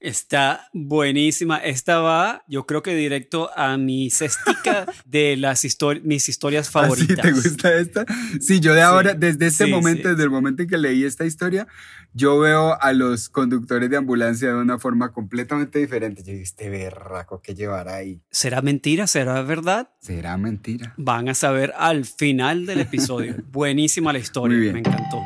Está 0.00 0.68
buenísima. 0.72 1.56
Esta 1.56 1.98
va, 1.98 2.44
yo 2.46 2.66
creo 2.66 2.82
que 2.82 2.94
directo 2.94 3.50
a 3.56 3.76
mi 3.76 4.10
cestica 4.10 4.86
de 5.04 5.36
las 5.36 5.66
mis 6.04 6.28
historias 6.28 6.68
¿Ah, 6.68 6.72
favoritas. 6.72 7.16
¿Sí 7.16 7.22
¿Te 7.22 7.32
gusta 7.32 7.74
esta? 7.74 8.06
Sí, 8.40 8.60
yo 8.60 8.74
de 8.74 8.82
ahora, 8.82 9.14
desde 9.14 9.46
este 9.46 9.66
momento, 9.66 10.08
desde 10.08 10.22
el 10.22 10.30
momento 10.30 10.62
en 10.62 10.68
que 10.68 10.78
leí 10.78 11.04
esta 11.04 11.24
historia, 11.24 11.66
yo 12.12 12.38
veo 12.38 12.80
a 12.80 12.92
los 12.92 13.28
conductores 13.28 13.90
de 13.90 13.96
ambulancia 13.96 14.48
de 14.48 14.54
una 14.54 14.78
forma 14.78 15.12
completamente 15.12 15.80
diferente. 15.80 16.22
Yo 16.22 16.32
dije, 16.32 16.44
este 16.44 16.70
berraco 16.70 17.42
que 17.42 17.54
llevará 17.54 17.96
ahí. 17.96 18.22
¿Será 18.30 18.62
mentira? 18.62 19.06
¿Será 19.06 19.42
verdad? 19.42 19.90
Será 20.00 20.36
mentira. 20.36 20.94
Van 20.96 21.28
a 21.28 21.34
saber 21.34 21.74
al 21.76 22.04
final 22.04 22.66
del 22.66 22.80
episodio. 22.80 23.36
Buenísima 23.50 24.12
la 24.12 24.20
historia. 24.20 24.72
Me 24.72 24.78
encantó. 24.78 25.18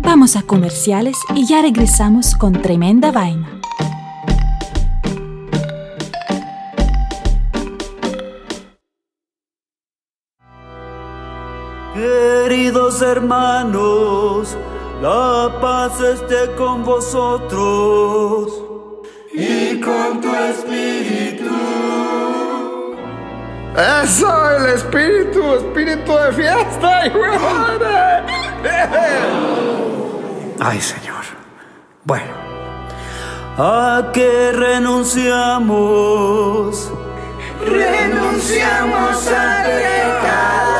Vamos 0.00 0.36
a 0.36 0.42
comerciales 0.42 1.16
y 1.34 1.46
ya 1.46 1.62
regresamos 1.62 2.34
con 2.34 2.60
tremenda 2.60 3.12
vaina. 3.12 3.61
Queridos 11.94 13.02
hermanos, 13.02 14.56
la 15.02 15.58
paz 15.60 16.00
esté 16.00 16.54
con 16.56 16.82
vosotros 16.84 18.50
y 19.30 19.78
con 19.78 20.22
tu 20.22 20.34
espíritu. 20.34 21.54
Eso, 23.76 24.50
el 24.56 24.70
espíritu, 24.70 25.54
espíritu 25.54 26.16
de 26.16 26.32
fiesta, 26.32 27.06
y 27.06 27.12
Ay, 30.60 30.80
Señor. 30.80 31.24
Bueno, 32.04 32.32
¿a 33.58 34.10
qué 34.14 34.52
renunciamos? 34.52 36.90
Renunciamos 37.66 39.26
al 39.26 39.64
pecado. 39.64 40.71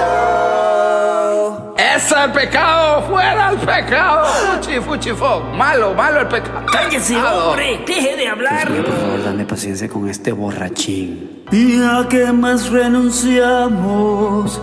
¡Ese 2.12 2.28
pecado! 2.28 3.02
¡Fuera 3.08 3.52
el 3.52 3.58
pecado! 3.58 4.26
Fuchi, 4.26 4.78
fuchi, 4.80 5.12
Malo, 5.56 5.94
malo 5.94 6.20
el 6.20 6.28
pecado. 6.28 6.66
¡Cállese, 6.70 7.16
hombre! 7.16 7.82
¡Deje 7.86 8.16
de 8.16 8.28
hablar! 8.28 8.68
por 8.68 8.84
favor, 8.84 9.24
dame 9.24 9.46
paciencia 9.46 9.88
con 9.88 10.10
este 10.10 10.30
borrachín. 10.32 11.42
¿Y 11.50 11.82
a 11.82 12.06
qué 12.10 12.26
más 12.26 12.68
renunciamos? 12.68 14.60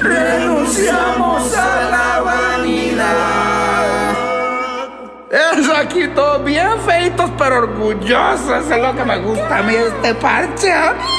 Renunciamos 0.00 1.56
a 1.56 1.90
la 1.90 2.20
vanidad. 2.20 4.14
Es 5.32 5.68
aquí 5.70 6.06
todos 6.14 6.44
bien 6.44 6.78
feitos 6.86 7.28
pero 7.36 7.58
orgullosos. 7.58 8.70
Es 8.70 8.80
lo 8.80 8.94
que 8.94 9.04
me 9.04 9.18
gusta 9.18 9.58
a 9.58 9.62
mí 9.64 9.74
este 9.74 10.14
parche. 10.14 10.72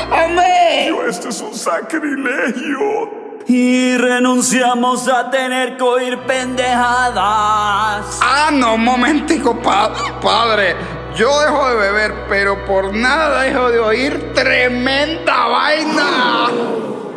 ¡Hombre! 0.10 1.10
Esto 1.10 1.28
es 1.28 1.42
un 1.42 1.54
sacrilegio. 1.54 3.29
Y 3.50 3.98
renunciamos 3.98 5.08
a 5.08 5.32
tener 5.32 5.76
que 5.76 5.84
oír 5.84 6.20
pendejadas. 6.20 8.20
Ah, 8.22 8.52
no, 8.54 8.76
un 8.76 8.84
momentico, 8.84 9.60
padre. 9.60 10.76
Yo 11.16 11.42
dejo 11.42 11.70
de 11.70 11.76
beber, 11.78 12.14
pero 12.30 12.64
por 12.68 12.94
nada 12.94 13.42
dejo 13.42 13.72
de 13.72 13.80
oír 13.80 14.34
tremenda 14.36 15.48
vaina. 15.48 16.48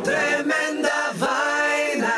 Tremenda 0.02 1.12
vaina. 1.18 2.14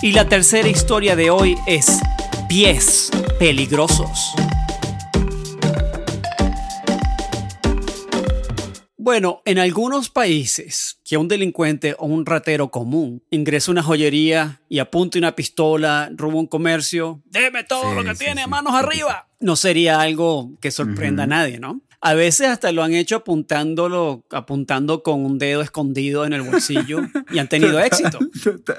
Y 0.00 0.12
la 0.12 0.24
tercera 0.24 0.66
historia 0.66 1.14
de 1.14 1.28
hoy 1.28 1.58
es 1.66 2.00
pies 2.48 3.10
peligrosos. 3.38 4.32
Bueno, 9.08 9.40
en 9.46 9.58
algunos 9.58 10.10
países 10.10 11.00
que 11.02 11.16
un 11.16 11.28
delincuente 11.28 11.96
o 11.98 12.04
un 12.04 12.26
ratero 12.26 12.70
común 12.70 13.22
ingresa 13.30 13.70
a 13.70 13.72
una 13.72 13.82
joyería 13.82 14.60
y 14.68 14.80
apunta 14.80 15.18
una 15.18 15.34
pistola, 15.34 16.10
roba 16.14 16.34
un 16.34 16.46
comercio, 16.46 17.22
déme 17.24 17.64
todo 17.64 17.94
lo 17.94 18.04
que 18.04 18.14
tiene, 18.14 18.46
manos 18.46 18.74
arriba, 18.74 19.26
no 19.40 19.56
sería 19.56 20.02
algo 20.02 20.58
que 20.60 20.70
sorprenda 20.70 21.22
a 21.22 21.26
nadie, 21.26 21.58
¿no? 21.58 21.80
A 22.02 22.12
veces 22.12 22.48
hasta 22.48 22.70
lo 22.70 22.82
han 22.82 22.92
hecho 22.92 23.16
apuntándolo, 23.16 24.26
apuntando 24.30 25.02
con 25.02 25.24
un 25.24 25.38
dedo 25.38 25.62
escondido 25.62 26.26
en 26.26 26.34
el 26.34 26.42
bolsillo 26.42 27.00
y 27.32 27.38
han 27.38 27.48
tenido 27.48 27.80
éxito. 27.80 28.18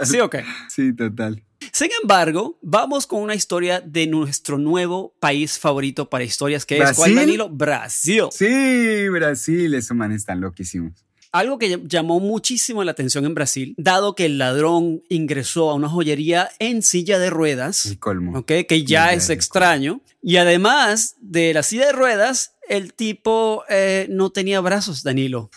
¿Sí 0.03 0.19
o 0.19 0.29
qué? 0.29 0.43
Sí, 0.67 0.93
total. 0.93 1.43
Sin 1.71 1.89
embargo, 2.01 2.57
vamos 2.61 3.07
con 3.07 3.21
una 3.21 3.35
historia 3.35 3.81
de 3.81 4.07
nuestro 4.07 4.57
nuevo 4.57 5.13
país 5.19 5.57
favorito 5.59 6.09
para 6.09 6.23
historias, 6.23 6.65
que 6.65 6.77
es 6.77 6.93
¿cuál, 6.93 7.15
Danilo? 7.15 7.49
Brasil. 7.49 8.25
Sí, 8.31 9.09
Brasil, 9.09 9.73
esos 9.73 9.95
manes 9.95 10.21
están 10.21 10.41
loquísimos. 10.41 10.93
Algo 11.31 11.59
que 11.59 11.79
llamó 11.85 12.19
muchísimo 12.19 12.83
la 12.83 12.91
atención 12.91 13.23
en 13.25 13.35
Brasil, 13.35 13.75
dado 13.77 14.15
que 14.15 14.25
el 14.25 14.39
ladrón 14.39 15.03
ingresó 15.09 15.69
a 15.69 15.75
una 15.75 15.87
joyería 15.87 16.49
en 16.57 16.81
silla 16.81 17.19
de 17.19 17.29
ruedas, 17.29 17.85
el 17.85 17.99
colmo. 17.99 18.43
que 18.45 18.83
ya 18.83 19.13
es 19.13 19.29
extraño, 19.29 20.01
y 20.23 20.37
además 20.37 21.15
de 21.21 21.53
la 21.53 21.61
silla 21.61 21.85
de 21.85 21.91
ruedas, 21.91 22.55
el 22.67 22.93
tipo 22.93 23.63
eh, 23.69 24.07
no 24.09 24.31
tenía 24.31 24.59
brazos, 24.61 25.03
Danilo. 25.03 25.51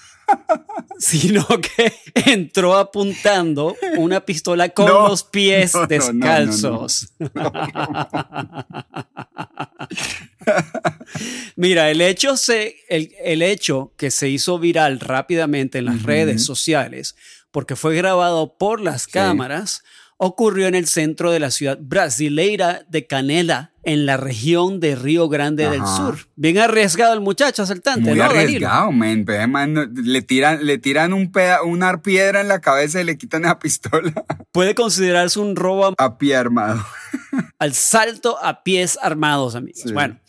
Sino 0.98 1.46
que 1.46 1.92
entró 2.14 2.76
apuntando 2.76 3.76
una 3.98 4.24
pistola 4.24 4.68
con 4.68 4.86
los 4.86 5.24
pies 5.24 5.72
descalzos. 5.88 7.12
Mira, 11.56 11.90
el 11.90 12.00
hecho, 12.00 12.36
se, 12.36 12.76
el, 12.88 13.42
hecho 13.42 13.92
que 13.96 14.10
se 14.10 14.28
hizo 14.28 14.58
viral 14.58 15.00
rápidamente 15.00 15.78
en 15.78 15.86
las 15.86 16.02
redes 16.02 16.44
sociales, 16.44 17.16
porque 17.50 17.76
fue 17.76 17.94
grabado 17.96 18.56
por 18.56 18.80
las 18.80 19.06
cámaras, 19.06 19.82
ocurrió 20.16 20.66
en 20.68 20.74
el 20.74 20.86
centro 20.86 21.30
de 21.32 21.40
la 21.40 21.50
ciudad 21.50 21.78
brasileira 21.80 22.84
de 22.88 23.06
Canela, 23.06 23.71
en 23.82 24.06
la 24.06 24.16
región 24.16 24.80
de 24.80 24.94
Río 24.94 25.28
Grande 25.28 25.68
del 25.68 25.84
Sur. 25.86 26.18
Bien 26.36 26.58
arriesgado 26.58 27.14
el 27.14 27.20
muchacho 27.20 27.62
asaltante, 27.62 28.10
Muy 28.10 28.20
arriesgado, 28.20 28.92
man. 28.92 29.24
Le 29.94 30.22
tiran, 30.22 30.64
le 30.64 30.78
tiran 30.78 31.12
un 31.12 31.32
una 31.64 32.02
piedra 32.02 32.40
en 32.40 32.48
la 32.48 32.60
cabeza 32.60 33.00
y 33.00 33.04
le 33.04 33.18
quitan 33.18 33.42
la 33.42 33.58
pistola. 33.60 34.12
Puede 34.52 34.74
considerarse 34.74 35.40
un 35.40 35.56
robo 35.56 35.94
a, 35.96 36.18
pie 36.18 36.36
armado. 36.36 36.84
al 37.58 37.74
salto 37.74 38.38
a 38.42 38.62
pies 38.62 38.98
armados, 39.02 39.54
amigos. 39.54 39.92
Bueno, 39.92 40.20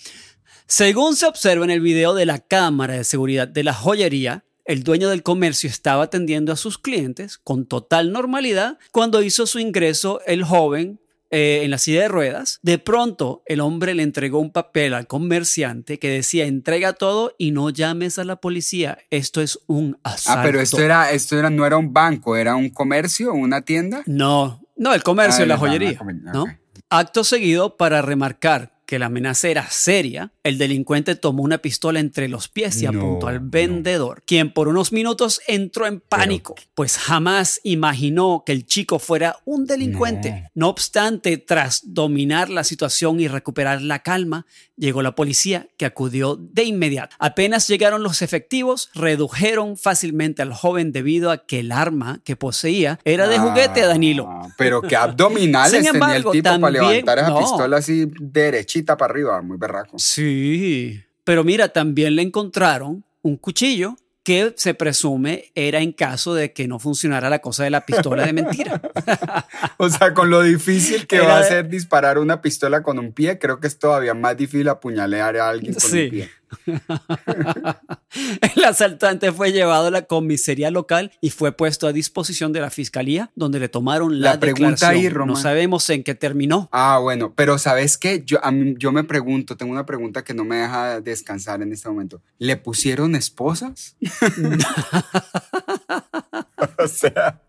según 0.65 1.15
se 1.15 1.27
observa 1.27 1.65
en 1.65 1.71
el 1.71 1.81
video 1.81 2.15
de 2.15 2.25
la 2.25 2.39
cámara 2.39 2.95
de 2.95 3.03
seguridad 3.03 3.47
de 3.47 3.63
la 3.63 3.73
joyería, 3.73 4.45
el 4.65 4.83
dueño 4.83 5.09
del 5.09 5.23
comercio 5.23 5.69
estaba 5.69 6.03
atendiendo 6.03 6.53
a 6.53 6.55
sus 6.55 6.77
clientes 6.77 7.37
con 7.37 7.65
total 7.65 8.13
normalidad 8.13 8.77
cuando 8.91 9.21
hizo 9.21 9.45
su 9.45 9.59
ingreso 9.59 10.21
el 10.25 10.43
joven 10.43 11.01
eh, 11.35 11.63
en 11.63 11.71
la 11.71 11.79
silla 11.79 12.01
de 12.03 12.07
ruedas. 12.09 12.59
De 12.61 12.77
pronto, 12.77 13.41
el 13.47 13.59
hombre 13.59 13.95
le 13.95 14.03
entregó 14.03 14.37
un 14.37 14.51
papel 14.51 14.93
al 14.93 15.07
comerciante 15.07 15.97
que 15.97 16.09
decía, 16.09 16.45
entrega 16.45 16.93
todo 16.93 17.33
y 17.39 17.49
no 17.49 17.71
llames 17.71 18.19
a 18.19 18.23
la 18.23 18.35
policía. 18.35 18.99
Esto 19.09 19.41
es 19.41 19.59
un 19.65 19.97
asalto. 20.03 20.39
Ah, 20.39 20.43
pero 20.43 20.61
esto 20.61 20.79
era, 20.79 21.11
esto 21.11 21.37
era, 21.39 21.49
no 21.49 21.65
era 21.65 21.77
un 21.77 21.91
banco, 21.91 22.35
era 22.35 22.55
un 22.55 22.69
comercio, 22.69 23.33
una 23.33 23.63
tienda. 23.63 24.03
No, 24.05 24.61
no, 24.75 24.93
el 24.93 25.01
comercio, 25.01 25.45
ah, 25.45 25.47
la 25.47 25.57
joyería. 25.57 25.99
¿no? 26.21 26.45
Acto 26.89 27.23
seguido, 27.23 27.77
para 27.77 28.03
remarcar 28.03 28.72
que 28.93 28.99
la 28.99 29.07
amenaza 29.07 29.47
era 29.47 29.67
seria, 29.71 30.31
el 30.43 30.59
delincuente 30.59 31.15
tomó 31.15 31.41
una 31.41 31.57
pistola 31.57 31.99
entre 31.99 32.27
los 32.27 32.47
pies 32.47 32.79
y 32.79 32.85
apuntó 32.85 33.25
al 33.25 33.39
vendedor, 33.39 34.21
quien 34.23 34.53
por 34.53 34.67
unos 34.67 34.91
minutos 34.91 35.41
entró 35.47 35.87
en 35.87 35.99
pánico, 35.99 36.53
pues 36.75 36.99
jamás 36.99 37.59
imaginó 37.63 38.43
que 38.45 38.51
el 38.51 38.67
chico 38.67 38.99
fuera 38.99 39.37
un 39.45 39.65
delincuente. 39.65 40.51
No. 40.53 40.69
obstante, 40.69 41.37
tras 41.37 41.81
dominar 41.85 42.51
la 42.51 42.63
situación 42.63 43.19
y 43.19 43.27
recuperar 43.27 43.81
la 43.81 44.03
calma, 44.03 44.45
llegó 44.75 45.01
la 45.01 45.15
policía 45.15 45.67
que 45.77 45.85
acudió 45.85 46.35
de 46.35 46.63
inmediato. 46.63 47.15
Apenas 47.17 47.67
llegaron 47.67 48.03
los 48.03 48.21
efectivos, 48.21 48.89
redujeron 48.93 49.75
fácilmente 49.77 50.43
al 50.43 50.53
joven 50.53 50.91
debido 50.91 51.31
a 51.31 51.45
que 51.45 51.61
el 51.61 51.71
arma 51.71 52.21
que 52.23 52.35
poseía 52.35 52.99
era 53.05 53.27
de 53.27 53.39
juguete 53.39 53.81
a 53.81 53.87
Danilo. 53.87 54.27
Ah, 54.29 54.49
pero 54.57 54.81
que 54.81 54.95
abdominales 54.95 55.83
tenía 55.83 56.15
el 56.15 56.25
tipo 56.25 56.59
para 56.59 56.69
levantar 56.69 57.19
esa 57.19 57.39
pistola 57.39 57.77
así 57.77 58.07
derechita 58.19 58.82
para 58.85 59.11
arriba, 59.11 59.41
muy 59.41 59.57
berraco. 59.57 59.97
Sí, 59.99 61.01
pero 61.23 61.43
mira, 61.43 61.69
también 61.69 62.15
le 62.15 62.21
encontraron 62.21 63.03
un 63.21 63.37
cuchillo 63.37 63.95
que 64.23 64.53
se 64.55 64.73
presume 64.73 65.51
era 65.53 65.81
en 65.81 65.91
caso 65.91 66.33
de 66.33 66.53
que 66.53 66.65
no 66.67 66.79
funcionara 66.79 67.29
la 67.29 67.39
cosa 67.39 67.65
de 67.65 67.69
la 67.69 67.85
pistola 67.85 68.25
de 68.25 68.31
mentira. 68.33 68.81
o 69.77 69.89
sea, 69.89 70.13
con 70.13 70.29
lo 70.29 70.41
difícil 70.41 71.07
que 71.07 71.17
Era 71.17 71.27
va 71.27 71.39
a 71.39 71.43
ser 71.43 71.67
disparar 71.67 72.17
una 72.17 72.41
pistola 72.41 72.81
con 72.83 72.99
un 72.99 73.11
pie, 73.11 73.37
creo 73.37 73.59
que 73.59 73.67
es 73.67 73.77
todavía 73.77 74.13
más 74.13 74.37
difícil 74.37 74.69
apuñalear 74.69 75.35
a 75.37 75.49
alguien 75.49 75.73
con 75.73 75.81
Sí. 75.89 76.03
un 76.05 76.09
pie. 76.09 76.29
El 78.55 78.63
asaltante 78.63 79.31
fue 79.31 79.51
llevado 79.51 79.87
a 79.87 79.91
la 79.91 80.03
comisaría 80.03 80.71
local 80.71 81.11
y 81.21 81.29
fue 81.31 81.51
puesto 81.51 81.87
a 81.87 81.93
disposición 81.93 82.53
de 82.53 82.61
la 82.61 82.69
fiscalía, 82.69 83.31
donde 83.35 83.59
le 83.59 83.69
tomaron 83.69 84.19
la, 84.21 84.33
La 84.33 84.39
pregunta 84.39 84.89
ahí, 84.89 85.03
declaración. 85.03 85.13
Román. 85.13 85.33
No 85.35 85.41
sabemos 85.41 85.89
en 85.89 86.03
qué 86.03 86.15
terminó. 86.15 86.69
Ah, 86.71 86.99
bueno, 87.01 87.33
pero 87.35 87.57
¿sabes 87.57 87.97
qué? 87.97 88.23
Yo, 88.25 88.43
a 88.45 88.51
mí- 88.51 88.75
yo 88.77 88.91
me 88.91 89.03
pregunto, 89.03 89.57
tengo 89.57 89.71
una 89.71 89.85
pregunta 89.85 90.23
que 90.23 90.33
no 90.33 90.43
me 90.43 90.57
deja 90.57 91.01
descansar 91.01 91.61
en 91.61 91.73
este 91.73 91.89
momento. 91.89 92.21
¿Le 92.37 92.55
pusieron 92.57 93.15
esposas? 93.15 93.95
o 96.77 96.87
sea, 96.87 97.41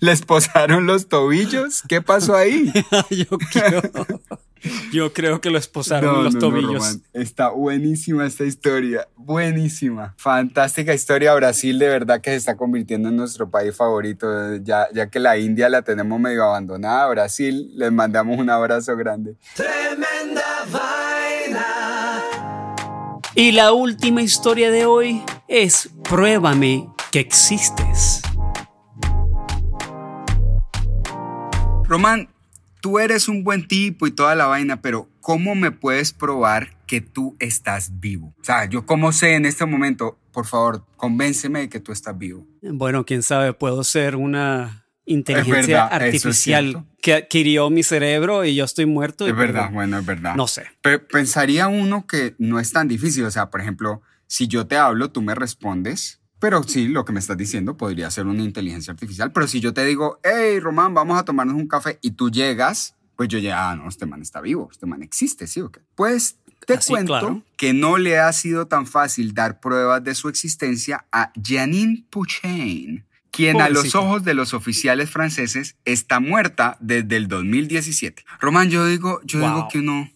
¿le 0.00 0.12
esposaron 0.12 0.86
los 0.86 1.08
tobillos? 1.08 1.82
¿Qué 1.88 2.02
pasó 2.02 2.34
ahí? 2.36 2.72
yo, 3.10 3.38
creo, 3.52 3.82
yo 4.92 5.12
creo 5.12 5.40
que 5.40 5.50
lo 5.50 5.58
esposaron 5.58 6.16
en 6.16 6.24
los 6.24 6.38
tobillos. 6.38 6.98
Está 7.12 7.50
buenísima 7.50 8.26
esta 8.26 8.44
historia, 8.44 9.08
buenísima. 9.16 10.14
Fantástica 10.16 10.94
historia. 10.94 11.34
Brasil 11.34 11.78
de 11.78 11.88
verdad 11.88 12.20
que 12.20 12.30
se 12.30 12.36
está 12.36 12.56
convirtiendo 12.56 13.08
en 13.08 13.16
nuestro 13.16 13.50
país 13.50 13.74
favorito. 13.74 14.56
Ya, 14.56 14.88
ya 14.92 15.08
que 15.10 15.18
la 15.18 15.36
India 15.38 15.68
la 15.68 15.82
tenemos 15.82 16.18
medio 16.20 16.44
abandonada, 16.44 17.08
Brasil, 17.08 17.70
les 17.74 17.92
mandamos 17.92 18.38
un 18.38 18.50
abrazo 18.50 18.96
grande. 18.96 19.36
Tremenda 19.54 20.42
vaina. 20.70 22.22
y 23.34 23.52
la 23.52 23.72
última 23.72 24.22
historia 24.22 24.70
de 24.70 24.86
hoy 24.86 25.22
es 25.48 25.90
Pruébame 26.02 26.88
que 27.12 27.20
existes. 27.20 28.22
Román, 31.88 32.28
tú 32.86 33.00
eres 33.00 33.26
un 33.28 33.42
buen 33.42 33.66
tipo 33.66 34.06
y 34.06 34.12
toda 34.12 34.36
la 34.36 34.46
vaina, 34.46 34.80
pero 34.80 35.08
¿cómo 35.20 35.56
me 35.56 35.72
puedes 35.72 36.12
probar 36.12 36.76
que 36.86 37.00
tú 37.00 37.34
estás 37.40 37.98
vivo? 37.98 38.32
O 38.40 38.44
sea, 38.44 38.66
yo 38.66 38.86
cómo 38.86 39.10
sé 39.10 39.34
en 39.34 39.44
este 39.44 39.66
momento, 39.66 40.20
por 40.30 40.46
favor, 40.46 40.86
convénceme 40.96 41.58
de 41.62 41.68
que 41.68 41.80
tú 41.80 41.90
estás 41.90 42.16
vivo. 42.16 42.46
Bueno, 42.62 43.04
quién 43.04 43.24
sabe, 43.24 43.52
puedo 43.54 43.82
ser 43.82 44.14
una 44.14 44.86
inteligencia 45.04 45.86
verdad, 45.86 45.86
es 46.02 46.14
artificial 46.14 46.64
cierto. 46.70 46.86
que 47.02 47.14
adquirió 47.14 47.70
mi 47.70 47.82
cerebro 47.82 48.44
y 48.44 48.54
yo 48.54 48.64
estoy 48.64 48.86
muerto. 48.86 49.26
y 49.26 49.30
Es 49.30 49.36
verdad, 49.36 49.62
pues, 49.62 49.74
bueno, 49.74 49.98
es 49.98 50.06
verdad. 50.06 50.36
No 50.36 50.46
sé. 50.46 50.66
Pe- 50.80 51.00
pensaría 51.00 51.66
uno 51.66 52.06
que 52.06 52.36
no 52.38 52.60
es 52.60 52.70
tan 52.70 52.86
difícil. 52.86 53.24
O 53.24 53.30
sea, 53.32 53.50
por 53.50 53.60
ejemplo, 53.60 54.00
si 54.28 54.46
yo 54.46 54.68
te 54.68 54.76
hablo, 54.76 55.10
tú 55.10 55.22
me 55.22 55.34
respondes. 55.34 56.20
Pero 56.38 56.62
sí, 56.62 56.88
lo 56.88 57.04
que 57.04 57.12
me 57.12 57.20
estás 57.20 57.36
diciendo 57.36 57.76
podría 57.76 58.10
ser 58.10 58.26
una 58.26 58.42
inteligencia 58.42 58.92
artificial. 58.92 59.32
Pero 59.32 59.48
si 59.48 59.60
yo 59.60 59.72
te 59.72 59.84
digo, 59.84 60.20
hey, 60.22 60.60
Román, 60.60 60.94
vamos 60.94 61.18
a 61.18 61.24
tomarnos 61.24 61.56
un 61.56 61.66
café 61.66 61.98
y 62.02 62.12
tú 62.12 62.30
llegas, 62.30 62.94
pues 63.16 63.28
yo 63.28 63.38
ya, 63.38 63.70
ah, 63.70 63.76
no, 63.76 63.88
este 63.88 64.06
man 64.06 64.20
está 64.20 64.40
vivo, 64.40 64.68
este 64.70 64.86
man 64.86 65.02
existe, 65.02 65.46
¿sí 65.46 65.60
o 65.60 65.70
qué? 65.70 65.80
Pues 65.94 66.36
te 66.66 66.74
Así, 66.74 66.92
cuento 66.92 67.12
claro. 67.12 67.42
que 67.56 67.72
no 67.72 67.96
le 67.96 68.18
ha 68.18 68.32
sido 68.32 68.66
tan 68.66 68.86
fácil 68.86 69.34
dar 69.34 69.60
pruebas 69.60 70.04
de 70.04 70.14
su 70.14 70.28
existencia 70.28 71.06
a 71.12 71.32
Janine 71.42 72.04
Puchain, 72.10 73.06
quien 73.30 73.60
a 73.60 73.68
los 73.68 73.94
ojos 73.94 74.24
de 74.24 74.34
los 74.34 74.52
oficiales 74.52 75.10
franceses 75.10 75.76
está 75.84 76.20
muerta 76.20 76.76
desde 76.80 77.16
el 77.16 77.28
2017. 77.28 78.24
Román, 78.40 78.70
yo 78.70 78.86
digo, 78.86 79.20
yo 79.24 79.40
digo 79.40 79.68
que 79.70 79.78
uno, 79.78 80.10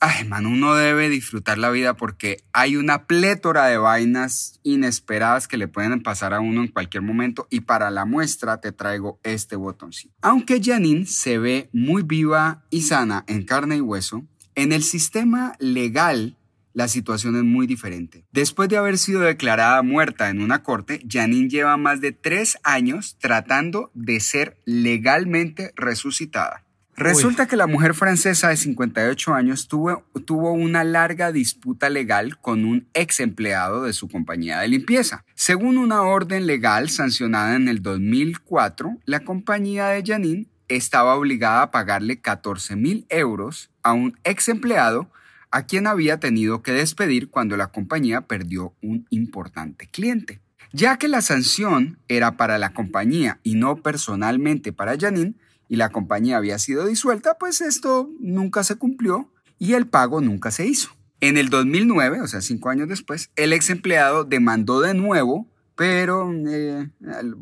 ay, 0.00 0.26
man, 0.26 0.46
uno 0.46 0.74
debe 0.74 1.08
disfrutar 1.08 1.58
la 1.58 1.70
vida 1.70 1.94
porque 1.94 2.44
hay 2.52 2.76
una 2.76 3.06
plétora 3.06 3.66
de 3.66 3.78
vainas 3.78 4.60
inesperadas 4.62 5.48
que 5.48 5.56
le 5.56 5.68
pueden 5.68 6.02
pasar 6.02 6.34
a 6.34 6.40
uno 6.40 6.62
en 6.62 6.68
cualquier 6.68 7.02
momento 7.02 7.46
y 7.50 7.60
para 7.60 7.90
la 7.90 8.04
muestra 8.04 8.60
te 8.60 8.72
traigo 8.72 9.18
este 9.22 9.56
botoncito. 9.56 10.14
Aunque 10.22 10.60
Janine 10.62 11.06
se 11.06 11.38
ve 11.38 11.68
muy 11.72 12.02
viva 12.02 12.64
y 12.70 12.82
sana 12.82 13.24
en 13.26 13.44
carne 13.44 13.76
y 13.76 13.80
hueso, 13.80 14.24
en 14.54 14.72
el 14.72 14.82
sistema 14.82 15.54
legal 15.58 16.36
la 16.76 16.88
situación 16.88 17.36
es 17.36 17.42
muy 17.42 17.66
diferente. 17.66 18.26
Después 18.32 18.68
de 18.68 18.76
haber 18.76 18.98
sido 18.98 19.22
declarada 19.22 19.82
muerta 19.82 20.28
en 20.28 20.42
una 20.42 20.62
corte, 20.62 21.00
Janine 21.08 21.48
lleva 21.48 21.78
más 21.78 22.02
de 22.02 22.12
tres 22.12 22.58
años 22.64 23.16
tratando 23.18 23.90
de 23.94 24.20
ser 24.20 24.58
legalmente 24.66 25.72
resucitada. 25.74 26.65
Resulta 26.96 27.46
que 27.46 27.56
la 27.56 27.66
mujer 27.66 27.94
francesa 27.94 28.48
de 28.48 28.56
58 28.56 29.34
años 29.34 29.68
tuvo, 29.68 30.04
tuvo 30.24 30.52
una 30.52 30.82
larga 30.82 31.30
disputa 31.30 31.90
legal 31.90 32.38
con 32.38 32.64
un 32.64 32.88
ex 32.94 33.20
empleado 33.20 33.82
de 33.82 33.92
su 33.92 34.08
compañía 34.08 34.60
de 34.60 34.68
limpieza. 34.68 35.24
Según 35.34 35.76
una 35.76 36.02
orden 36.02 36.46
legal 36.46 36.88
sancionada 36.88 37.54
en 37.54 37.68
el 37.68 37.82
2004, 37.82 38.98
la 39.04 39.20
compañía 39.20 39.88
de 39.88 40.02
Janine 40.04 40.46
estaba 40.68 41.14
obligada 41.14 41.62
a 41.62 41.70
pagarle 41.70 42.20
14 42.20 42.76
mil 42.76 43.06
euros 43.10 43.70
a 43.82 43.92
un 43.92 44.18
ex 44.24 44.48
empleado 44.48 45.10
a 45.50 45.66
quien 45.66 45.86
había 45.86 46.18
tenido 46.18 46.62
que 46.62 46.72
despedir 46.72 47.28
cuando 47.28 47.56
la 47.56 47.68
compañía 47.68 48.22
perdió 48.22 48.74
un 48.82 49.06
importante 49.10 49.86
cliente. 49.86 50.40
Ya 50.72 50.98
que 50.98 51.08
la 51.08 51.22
sanción 51.22 51.98
era 52.08 52.36
para 52.36 52.58
la 52.58 52.72
compañía 52.72 53.38
y 53.42 53.54
no 53.54 53.76
personalmente 53.76 54.72
para 54.72 54.98
Janine, 54.98 55.34
y 55.68 55.76
la 55.76 55.90
compañía 55.90 56.36
había 56.36 56.58
sido 56.58 56.86
disuelta, 56.86 57.38
pues 57.38 57.60
esto 57.60 58.10
nunca 58.20 58.64
se 58.64 58.76
cumplió 58.76 59.30
y 59.58 59.74
el 59.74 59.86
pago 59.86 60.20
nunca 60.20 60.50
se 60.50 60.66
hizo. 60.66 60.90
En 61.20 61.38
el 61.38 61.48
2009, 61.48 62.20
o 62.20 62.26
sea, 62.26 62.40
cinco 62.40 62.68
años 62.68 62.88
después, 62.88 63.30
el 63.36 63.52
ex 63.52 63.70
empleado 63.70 64.24
demandó 64.24 64.80
de 64.80 64.94
nuevo, 64.94 65.48
pero 65.74 66.30
eh, 66.48 66.90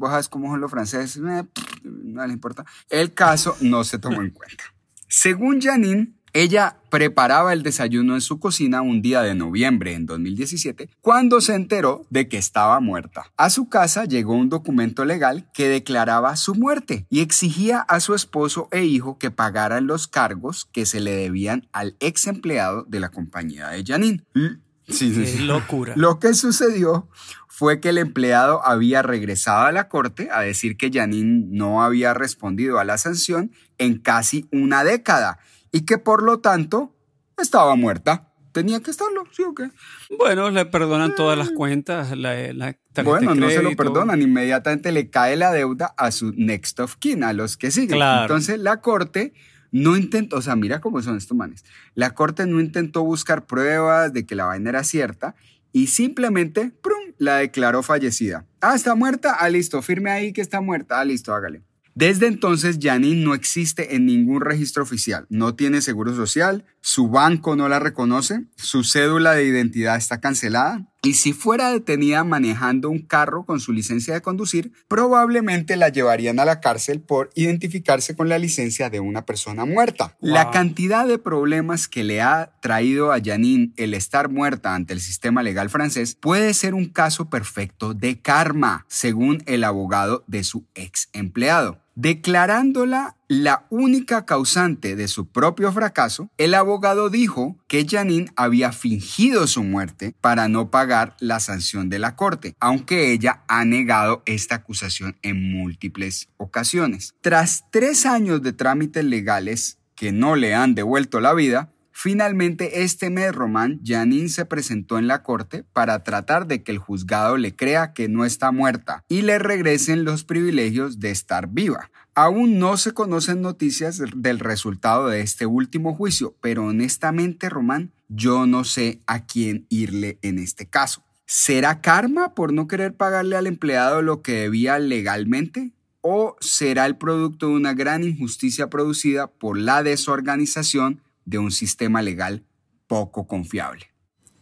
sabes 0.01 0.29
cómo 0.29 0.51
son 0.51 0.61
los 0.61 0.71
franceses, 0.71 1.17
eh, 1.17 1.45
no 1.83 2.27
le 2.27 2.33
importa. 2.33 2.65
El 2.89 3.15
caso 3.15 3.57
no 3.61 3.85
se 3.85 3.99
tomó 3.99 4.23
en 4.23 4.31
cuenta. 4.31 4.65
Según 5.09 5.61
Janine, 5.61 6.13
ella 6.35 6.77
preparaba 6.91 7.53
el 7.53 7.63
desayuno 7.63 8.15
en 8.15 8.21
su 8.21 8.39
cocina 8.41 8.83
un 8.83 9.01
día 9.03 9.23
de 9.23 9.35
noviembre 9.35 9.95
en 9.95 10.05
2017 10.05 10.91
cuando 11.01 11.41
se 11.41 11.55
enteró 11.55 12.05
de 12.11 12.29
que 12.29 12.37
estaba 12.37 12.79
muerta. 12.81 13.33
A 13.37 13.49
su 13.51 13.69
casa 13.69 14.05
llegó 14.05 14.35
un 14.35 14.51
documento 14.51 15.05
legal 15.05 15.49
que 15.55 15.69
declaraba 15.69 16.37
su 16.37 16.55
muerte 16.55 17.07
y 17.09 17.21
exigía 17.21 17.79
a 17.81 18.01
su 18.01 18.15
esposo 18.15 18.69
e 18.73 18.85
hijo 18.85 19.17
que 19.17 19.31
pagaran 19.31 19.87
los 19.87 20.07
cargos 20.09 20.69
que 20.73 20.85
se 20.87 21.01
le 21.01 21.13
debían 21.15 21.69
al 21.73 21.97
ex 22.01 22.27
empleado 22.27 22.85
de 22.89 23.01
la 23.01 23.09
compañía 23.09 23.69
de 23.69 23.85
Janine. 23.85 24.23
L- 24.35 24.59
Sí, 24.87 25.15
sí, 25.15 25.25
sí. 25.25 25.39
locura. 25.39 25.95
Lo 25.97 26.19
que 26.19 26.35
sucedió 26.35 27.09
fue 27.49 27.81
que 27.81 27.89
el 27.89 27.97
empleado 27.97 28.61
había 28.67 29.01
regresado 29.01 29.65
a 29.65 29.73
la 29.73 29.89
corte 29.89 30.29
a 30.31 30.41
decir 30.43 30.77
que 30.77 30.91
Janine 30.93 31.47
no 31.49 31.83
había 31.83 32.13
respondido 32.13 32.79
a 32.79 32.85
la 32.85 32.99
sanción 32.99 33.51
en 33.79 33.97
casi 33.99 34.47
una 34.53 34.85
década 34.85 35.39
y 35.75 35.85
que 35.85 35.99
por 35.99 36.23
lo 36.23 36.39
tanto 36.39 36.95
estaba 37.37 37.75
muerta. 37.75 38.31
Tenía 38.53 38.79
que 38.79 38.93
estarlo, 38.93 39.25
¿sí 39.33 39.43
o 39.43 39.53
qué? 39.53 39.69
Bueno, 40.17 40.49
le 40.49 40.65
perdonan 40.67 41.17
todas 41.17 41.37
las 41.37 41.51
cuentas, 41.51 42.17
la, 42.17 42.53
la 42.53 42.77
Bueno, 43.03 43.35
no 43.35 43.51
se 43.51 43.61
lo 43.61 43.75
perdonan, 43.75 44.23
inmediatamente 44.23 44.93
le 44.93 45.11
cae 45.11 45.35
la 45.35 45.51
deuda 45.51 45.93
a 45.97 46.13
su 46.13 46.33
next 46.37 46.79
of 46.79 46.95
kin, 46.95 47.25
a 47.25 47.33
los 47.33 47.57
que 47.57 47.73
siguen. 47.73 47.97
Claro. 47.97 48.23
Entonces 48.23 48.61
la 48.61 48.81
corte 48.81 49.35
no 49.73 49.97
intentó, 49.97 50.37
o 50.37 50.43
sea, 50.43 50.55
mira 50.55 50.81
cómo 50.81 51.03
son 51.03 51.17
estos 51.17 51.37
manes. 51.37 51.65
La 51.97 52.15
corte 52.15 52.47
no 52.47 52.61
intentó 52.61 53.03
buscar 53.03 53.45
pruebas 53.45 54.13
de 54.13 54.25
que 54.25 54.37
la 54.37 54.45
vaina 54.45 54.71
era 54.71 54.85
cierta 54.85 55.35
y 55.73 55.89
simplemente, 55.89 56.71
¡prum!, 56.81 57.15
la 57.19 57.39
declaró 57.39 57.83
fallecida. 57.83 58.47
Ah, 58.61 58.77
está 58.77 58.95
muerta, 58.95 59.35
ah, 59.41 59.49
listo, 59.49 59.83
firme 59.83 60.13
ahí 60.13 60.33
que 60.33 60.41
está 60.41 60.61
muerta, 60.61 61.01
ah, 61.01 61.05
listo, 61.05 61.35
hágale. 61.35 61.65
Desde 61.95 62.27
entonces, 62.27 62.79
Janine 62.81 63.23
no 63.23 63.35
existe 63.35 63.95
en 63.95 64.07
ningún 64.07 64.41
registro 64.41 64.83
oficial, 64.83 65.27
no 65.29 65.55
tiene 65.55 65.81
seguro 65.81 66.15
social, 66.15 66.65
su 66.81 67.09
banco 67.09 67.55
no 67.55 67.69
la 67.69 67.79
reconoce, 67.79 68.47
su 68.57 68.83
cédula 68.83 69.33
de 69.33 69.45
identidad 69.45 69.97
está 69.97 70.21
cancelada 70.21 70.89
y 71.05 71.15
si 71.15 71.33
fuera 71.33 71.71
detenida 71.71 72.25
manejando 72.25 72.91
un 72.91 73.01
carro 73.01 73.45
con 73.45 73.61
su 73.61 73.73
licencia 73.73 74.15
de 74.15 74.23
conducir, 74.23 74.73
probablemente 74.89 75.77
la 75.77 75.91
llevarían 75.91 76.41
a 76.41 76.47
la 76.47 76.61
cárcel 76.61 77.01
por 77.01 77.31
identificarse 77.35 78.17
con 78.17 78.29
la 78.29 78.39
licencia 78.39 78.91
de 78.91 79.01
una 79.01 79.25
persona 79.25 79.65
muerta. 79.65 80.17
La 80.21 80.51
cantidad 80.51 81.07
de 81.07 81.19
problemas 81.19 81.89
que 81.89 82.05
le 82.05 82.23
ha 82.23 82.55
traído 82.61 83.13
a 83.13 83.21
Janine 83.23 83.73
el 83.77 83.95
estar 83.95 84.31
muerta 84.31 84.75
ante 84.75 84.95
el 84.95 85.01
sistema 85.01 85.43
legal 85.43 85.71
francés 85.71 86.17
puede 86.19 86.55
ser 86.55 86.75
un 86.75 86.87
caso 86.87 87.29
perfecto 87.29 87.95
de 87.95 88.21
karma, 88.21 88.87
según 88.89 89.43
el 89.47 89.63
abogado 89.63 90.25
de 90.27 90.43
su 90.43 90.67
ex 90.75 91.11
empleado. 91.13 91.84
Declarándola 91.97 93.17
la 93.29 93.67
única 93.71 94.25
causante 94.27 94.97
de 94.97 95.07
su 95.07 95.27
propio 95.27 95.73
fracaso, 95.73 96.29
el 96.39 96.55
abogado 96.55 97.09
dijo 97.09 97.57
que 97.69 97.87
Janine 97.89 98.33
había 98.37 98.73
fingido 98.73 99.47
su 99.47 99.63
muerte 99.63 100.15
para 100.21 100.49
no 100.49 100.71
pagar 100.71 101.17
la 101.21 101.39
sanción 101.39 101.89
de 101.89 102.01
la 102.01 102.17
corte, 102.17 102.57
aunque 102.59 103.13
ella 103.13 103.43
ha 103.47 103.65
negado 103.65 104.23
esta 104.27 104.57
acusación 104.57 105.17
en 105.23 105.53
múltiples 105.53 106.29
ocasiones. 106.37 107.15
Tras 107.21 107.65
tres 107.71 108.07
años 108.07 108.43
de 108.43 108.53
trámites 108.53 109.05
legales 109.05 109.79
que 109.95 110.13
no 110.13 110.35
le 110.35 110.55
han 110.55 110.75
devuelto 110.75 111.21
la 111.21 111.33
vida, 111.35 111.71
Finalmente, 111.97 112.83
este 112.83 113.09
mes, 113.09 113.33
Román, 113.33 113.81
Janine 113.85 114.29
se 114.29 114.45
presentó 114.45 114.99
en 114.99 115.07
la 115.07 115.23
corte 115.23 115.65
para 115.73 116.03
tratar 116.03 116.49
de 116.49 116.65
que 116.65 116.73
el 116.73 116.79
juzgado 116.79 117.37
le 117.37 117.55
crea 117.55 117.93
que 117.93 118.09
no 118.09 118.25
está 118.25 118.51
muerta 118.51 119.05
y 119.09 119.23
le 119.23 119.39
regresen 119.39 120.05
los 120.05 120.25
privilegios 120.25 120.99
de 120.99 121.13
estar 121.13 121.49
viva. 121.49 121.91
Aún 122.17 122.59
no 122.59 122.77
se 122.77 122.93
conocen 122.93 123.43
noticias 123.43 124.03
del 124.17 124.41
resultado 124.41 125.07
de 125.07 125.21
este 125.21 125.47
último 125.47 125.95
juicio, 125.95 126.37
pero 126.41 126.67
honestamente, 126.67 127.49
Román, 127.49 127.93
yo 128.09 128.45
no 128.45 128.65
sé 128.65 129.01
a 129.07 129.25
quién 129.25 129.65
irle 129.71 130.19
en 130.23 130.41
este 130.41 130.67
caso. 130.67 131.05
¿Será 131.27 131.81
karma 131.81 132.35
por 132.35 132.53
no 132.53 132.67
querer 132.67 132.97
pagarle 132.97 133.37
al 133.37 133.47
empleado 133.47 134.03
lo 134.03 134.21
que 134.21 134.33
debía 134.33 134.81
legalmente? 134.81 135.73
¿O 136.01 136.37
será 136.41 136.87
el 136.87 136.97
producto 136.99 137.47
de 137.47 137.55
una 137.55 137.73
gran 137.73 138.03
injusticia 138.03 138.69
producida 138.69 139.29
por 139.29 139.57
la 139.57 139.85
desorganización 139.85 141.01
de 141.25 141.39
un 141.39 141.51
sistema 141.51 142.03
legal 142.03 142.45
poco 142.87 143.27
confiable? 143.27 143.87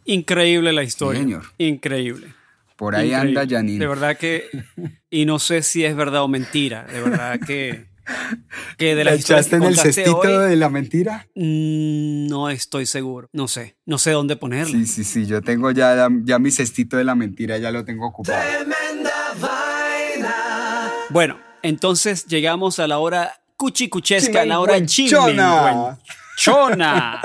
Increíble 0.05 0.73
la 0.73 0.83
historia. 0.83 1.21
Señor. 1.21 1.43
Increíble. 1.57 2.33
Por 2.75 2.95
ahí 2.95 3.11
Increíble. 3.13 3.39
anda 3.39 3.55
Janine. 3.57 3.79
De 3.79 3.87
verdad 3.87 4.17
que. 4.17 4.45
Y 5.09 5.25
no 5.25 5.39
sé 5.39 5.61
si 5.61 5.85
es 5.85 5.95
verdad 5.95 6.23
o 6.23 6.27
mentira. 6.27 6.83
De 6.85 7.01
verdad 7.01 7.39
que. 7.39 7.85
Que 8.77 8.95
de 8.95 9.05
¿La 9.05 9.13
echaste 9.13 9.55
en 9.55 9.63
el 9.63 9.77
cestito 9.77 10.17
hoy, 10.17 10.49
de 10.49 10.55
la 10.57 10.69
mentira? 10.69 11.25
mm, 11.35 12.27
No 12.27 12.49
estoy 12.49 12.85
seguro. 12.85 13.29
No 13.31 13.47
sé. 13.47 13.77
No 13.85 13.97
sé 13.97 14.11
dónde 14.11 14.35
ponerlo. 14.35 14.73
Sí, 14.77 14.85
sí, 14.85 15.05
sí. 15.05 15.25
Yo 15.25 15.41
tengo 15.41 15.71
ya, 15.71 16.09
ya 16.25 16.37
mi 16.37 16.51
cestito 16.51 16.97
de 16.97 17.05
la 17.05 17.15
mentira, 17.15 17.57
ya 17.59 17.71
lo 17.71 17.85
tengo 17.85 18.05
ocupado. 18.07 18.41
Tremenda 18.43 19.13
vaina. 19.39 20.35
Bueno, 21.11 21.39
entonces 21.61 22.25
llegamos 22.25 22.79
a 22.79 22.87
la 22.87 22.97
hora 22.99 23.39
cuchicuchesca, 23.55 24.43
la 24.45 24.59
hora 24.59 24.85
Chimenguenchona. 24.85 25.97
Chimenguenchona. 26.43 27.21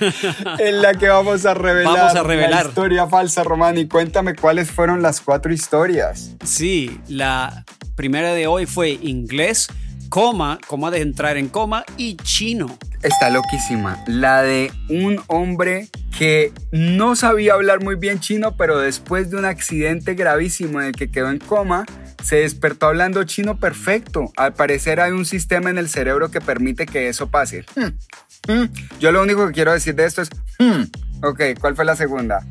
en 0.58 0.82
la 0.82 0.94
que 0.94 1.08
vamos 1.08 1.44
a 1.46 1.54
revelar, 1.54 1.96
Vamos 1.96 2.14
a 2.14 2.22
revelar. 2.22 2.64
la 2.64 2.68
historia 2.68 3.06
falsa, 3.06 3.44
Román. 3.44 3.78
Y 3.78 3.86
cuéntame 3.88 4.34
cuáles 4.34 4.70
fueron 4.70 5.02
las 5.02 5.20
cuatro 5.20 5.52
historias. 5.52 6.34
Sí, 6.44 7.00
la 7.08 7.64
primera 7.94 8.32
de 8.32 8.46
hoy 8.46 8.66
fue 8.66 8.90
inglés, 8.90 9.68
coma, 10.08 10.58
coma 10.66 10.90
de 10.90 11.02
entrar 11.02 11.36
en 11.36 11.48
coma 11.48 11.84
y 11.96 12.16
chino. 12.16 12.78
Está 13.02 13.30
loquísima. 13.30 14.02
La 14.06 14.42
de 14.42 14.72
un 14.88 15.22
hombre 15.26 15.88
que 16.16 16.52
no 16.70 17.16
sabía 17.16 17.54
hablar 17.54 17.82
muy 17.82 17.96
bien 17.96 18.20
chino, 18.20 18.56
pero 18.56 18.78
después 18.78 19.30
de 19.30 19.36
un 19.36 19.44
accidente 19.44 20.14
gravísimo 20.14 20.80
en 20.80 20.88
el 20.88 20.92
que 20.92 21.10
quedó 21.10 21.30
en 21.30 21.38
coma, 21.38 21.84
se 22.22 22.36
despertó 22.36 22.86
hablando 22.86 23.24
chino 23.24 23.58
perfecto. 23.58 24.32
Al 24.36 24.54
parecer 24.54 25.00
hay 25.00 25.10
un 25.10 25.24
sistema 25.24 25.70
en 25.70 25.78
el 25.78 25.88
cerebro 25.88 26.30
que 26.30 26.40
permite 26.40 26.86
que 26.86 27.08
eso 27.08 27.28
pase. 27.28 27.64
Hmm. 27.74 27.88
Hmm. 28.48 28.64
Yo 28.98 29.12
lo 29.12 29.22
único 29.22 29.46
que 29.46 29.52
quiero 29.52 29.72
decir 29.72 29.94
de 29.94 30.04
esto 30.04 30.22
es... 30.22 30.30
hmm. 30.58 30.82
Ok, 31.24 31.40
¿cuál 31.60 31.76
fue 31.76 31.84
la 31.84 31.94
segunda? 31.94 32.44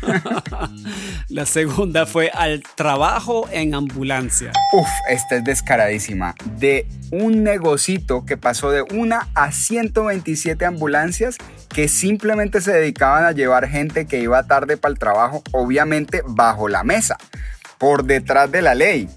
La 1.28 1.46
segunda 1.46 2.06
fue 2.06 2.30
al 2.32 2.62
trabajo 2.74 3.48
en 3.50 3.74
ambulancia. 3.74 4.52
Uf, 4.72 4.88
esta 5.08 5.36
es 5.36 5.44
descaradísima. 5.44 6.34
De 6.58 6.86
un 7.10 7.42
negocito 7.42 8.24
que 8.24 8.36
pasó 8.36 8.70
de 8.70 8.82
una 8.82 9.28
a 9.34 9.52
127 9.52 10.64
ambulancias 10.64 11.36
que 11.68 11.88
simplemente 11.88 12.60
se 12.60 12.72
dedicaban 12.72 13.24
a 13.24 13.32
llevar 13.32 13.68
gente 13.68 14.06
que 14.06 14.20
iba 14.20 14.42
tarde 14.44 14.76
para 14.76 14.92
el 14.92 14.98
trabajo, 14.98 15.42
obviamente 15.52 16.22
bajo 16.26 16.68
la 16.68 16.84
mesa, 16.84 17.16
por 17.78 18.04
detrás 18.04 18.50
de 18.50 18.62
la 18.62 18.74
ley 18.74 19.08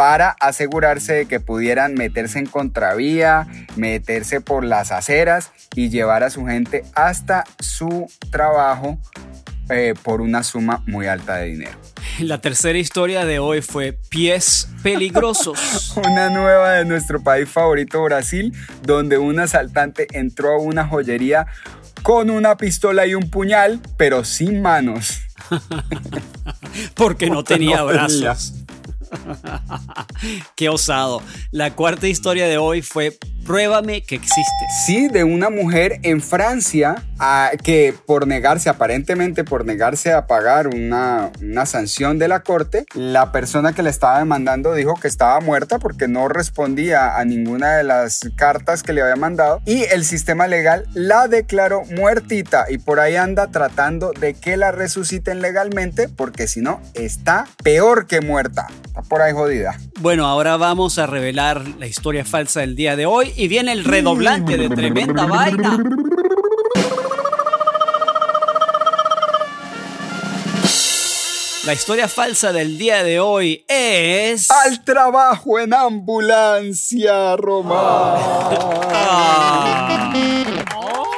para 0.00 0.30
asegurarse 0.40 1.12
de 1.12 1.26
que 1.26 1.40
pudieran 1.40 1.92
meterse 1.92 2.38
en 2.38 2.46
contravía, 2.46 3.46
meterse 3.76 4.40
por 4.40 4.64
las 4.64 4.92
aceras 4.92 5.52
y 5.74 5.90
llevar 5.90 6.22
a 6.22 6.30
su 6.30 6.46
gente 6.46 6.84
hasta 6.94 7.44
su 7.58 8.10
trabajo 8.30 8.98
eh, 9.68 9.92
por 10.02 10.22
una 10.22 10.42
suma 10.42 10.82
muy 10.86 11.06
alta 11.06 11.36
de 11.36 11.48
dinero. 11.48 11.78
La 12.18 12.40
tercera 12.40 12.78
historia 12.78 13.26
de 13.26 13.40
hoy 13.40 13.60
fue 13.60 13.92
pies 14.08 14.70
peligrosos. 14.82 15.92
Una 16.10 16.30
nueva 16.30 16.72
de 16.76 16.86
nuestro 16.86 17.22
país 17.22 17.50
favorito, 17.50 18.02
Brasil, 18.02 18.54
donde 18.82 19.18
un 19.18 19.38
asaltante 19.38 20.06
entró 20.12 20.54
a 20.54 20.58
una 20.60 20.86
joyería 20.86 21.46
con 22.02 22.30
una 22.30 22.56
pistola 22.56 23.06
y 23.06 23.14
un 23.14 23.28
puñal, 23.28 23.82
pero 23.98 24.24
sin 24.24 24.62
manos. 24.62 25.20
Porque 26.94 27.28
no 27.28 27.44
tenía 27.44 27.76
no 27.82 28.06
tenía. 28.06 28.34
Qué 30.56 30.68
osado. 30.68 31.22
La 31.50 31.74
cuarta 31.74 32.08
historia 32.08 32.46
de 32.46 32.58
hoy 32.58 32.82
fue 32.82 33.18
Pruébame 33.54 34.02
que 34.02 34.14
existes. 34.14 34.68
Sí, 34.86 35.08
de 35.08 35.24
una 35.24 35.50
mujer 35.50 35.98
en 36.04 36.22
Francia 36.22 37.02
a- 37.18 37.50
que 37.64 37.92
por 38.06 38.28
negarse, 38.28 38.68
aparentemente 38.70 39.42
por 39.42 39.66
negarse 39.66 40.12
a 40.12 40.28
pagar 40.28 40.68
una, 40.68 41.32
una 41.42 41.66
sanción 41.66 42.20
de 42.20 42.28
la 42.28 42.40
corte, 42.44 42.84
la 42.94 43.32
persona 43.32 43.72
que 43.72 43.82
le 43.82 43.90
estaba 43.90 44.20
demandando 44.20 44.72
dijo 44.72 44.94
que 44.94 45.08
estaba 45.08 45.40
muerta 45.40 45.80
porque 45.80 46.06
no 46.06 46.28
respondía 46.28 47.16
a 47.18 47.24
ninguna 47.24 47.74
de 47.76 47.82
las 47.82 48.20
cartas 48.36 48.84
que 48.84 48.92
le 48.92 49.02
había 49.02 49.16
mandado 49.16 49.60
y 49.66 49.82
el 49.82 50.04
sistema 50.04 50.46
legal 50.46 50.86
la 50.94 51.26
declaró 51.26 51.82
muertita 51.96 52.66
y 52.70 52.78
por 52.78 53.00
ahí 53.00 53.16
anda 53.16 53.48
tratando 53.48 54.12
de 54.12 54.34
que 54.34 54.56
la 54.56 54.70
resuciten 54.70 55.42
legalmente 55.42 56.08
porque 56.08 56.46
si 56.46 56.60
no 56.60 56.80
está 56.94 57.46
peor 57.64 58.06
que 58.06 58.20
muerta. 58.20 58.68
Está 58.86 59.02
por 59.02 59.22
ahí 59.22 59.32
jodida. 59.32 59.76
Bueno, 60.00 60.26
ahora 60.26 60.56
vamos 60.56 60.98
a 60.98 61.06
revelar 61.06 61.62
la 61.78 61.86
historia 61.86 62.24
falsa 62.24 62.60
del 62.60 62.74
día 62.76 62.96
de 62.96 63.06
hoy 63.06 63.32
y 63.40 63.48
viene 63.48 63.72
el 63.72 63.84
redoblante 63.84 64.58
de 64.58 64.68
tremenda 64.68 65.24
vaina. 65.24 65.82
La 71.64 71.72
historia 71.72 72.06
falsa 72.06 72.52
del 72.52 72.76
día 72.76 73.02
de 73.02 73.18
hoy 73.18 73.64
es... 73.66 74.50
Al 74.50 74.84
trabajo 74.84 75.58
en 75.58 75.72
ambulancia, 75.72 77.34
Román. 77.36 78.18
Ah. 78.92 80.39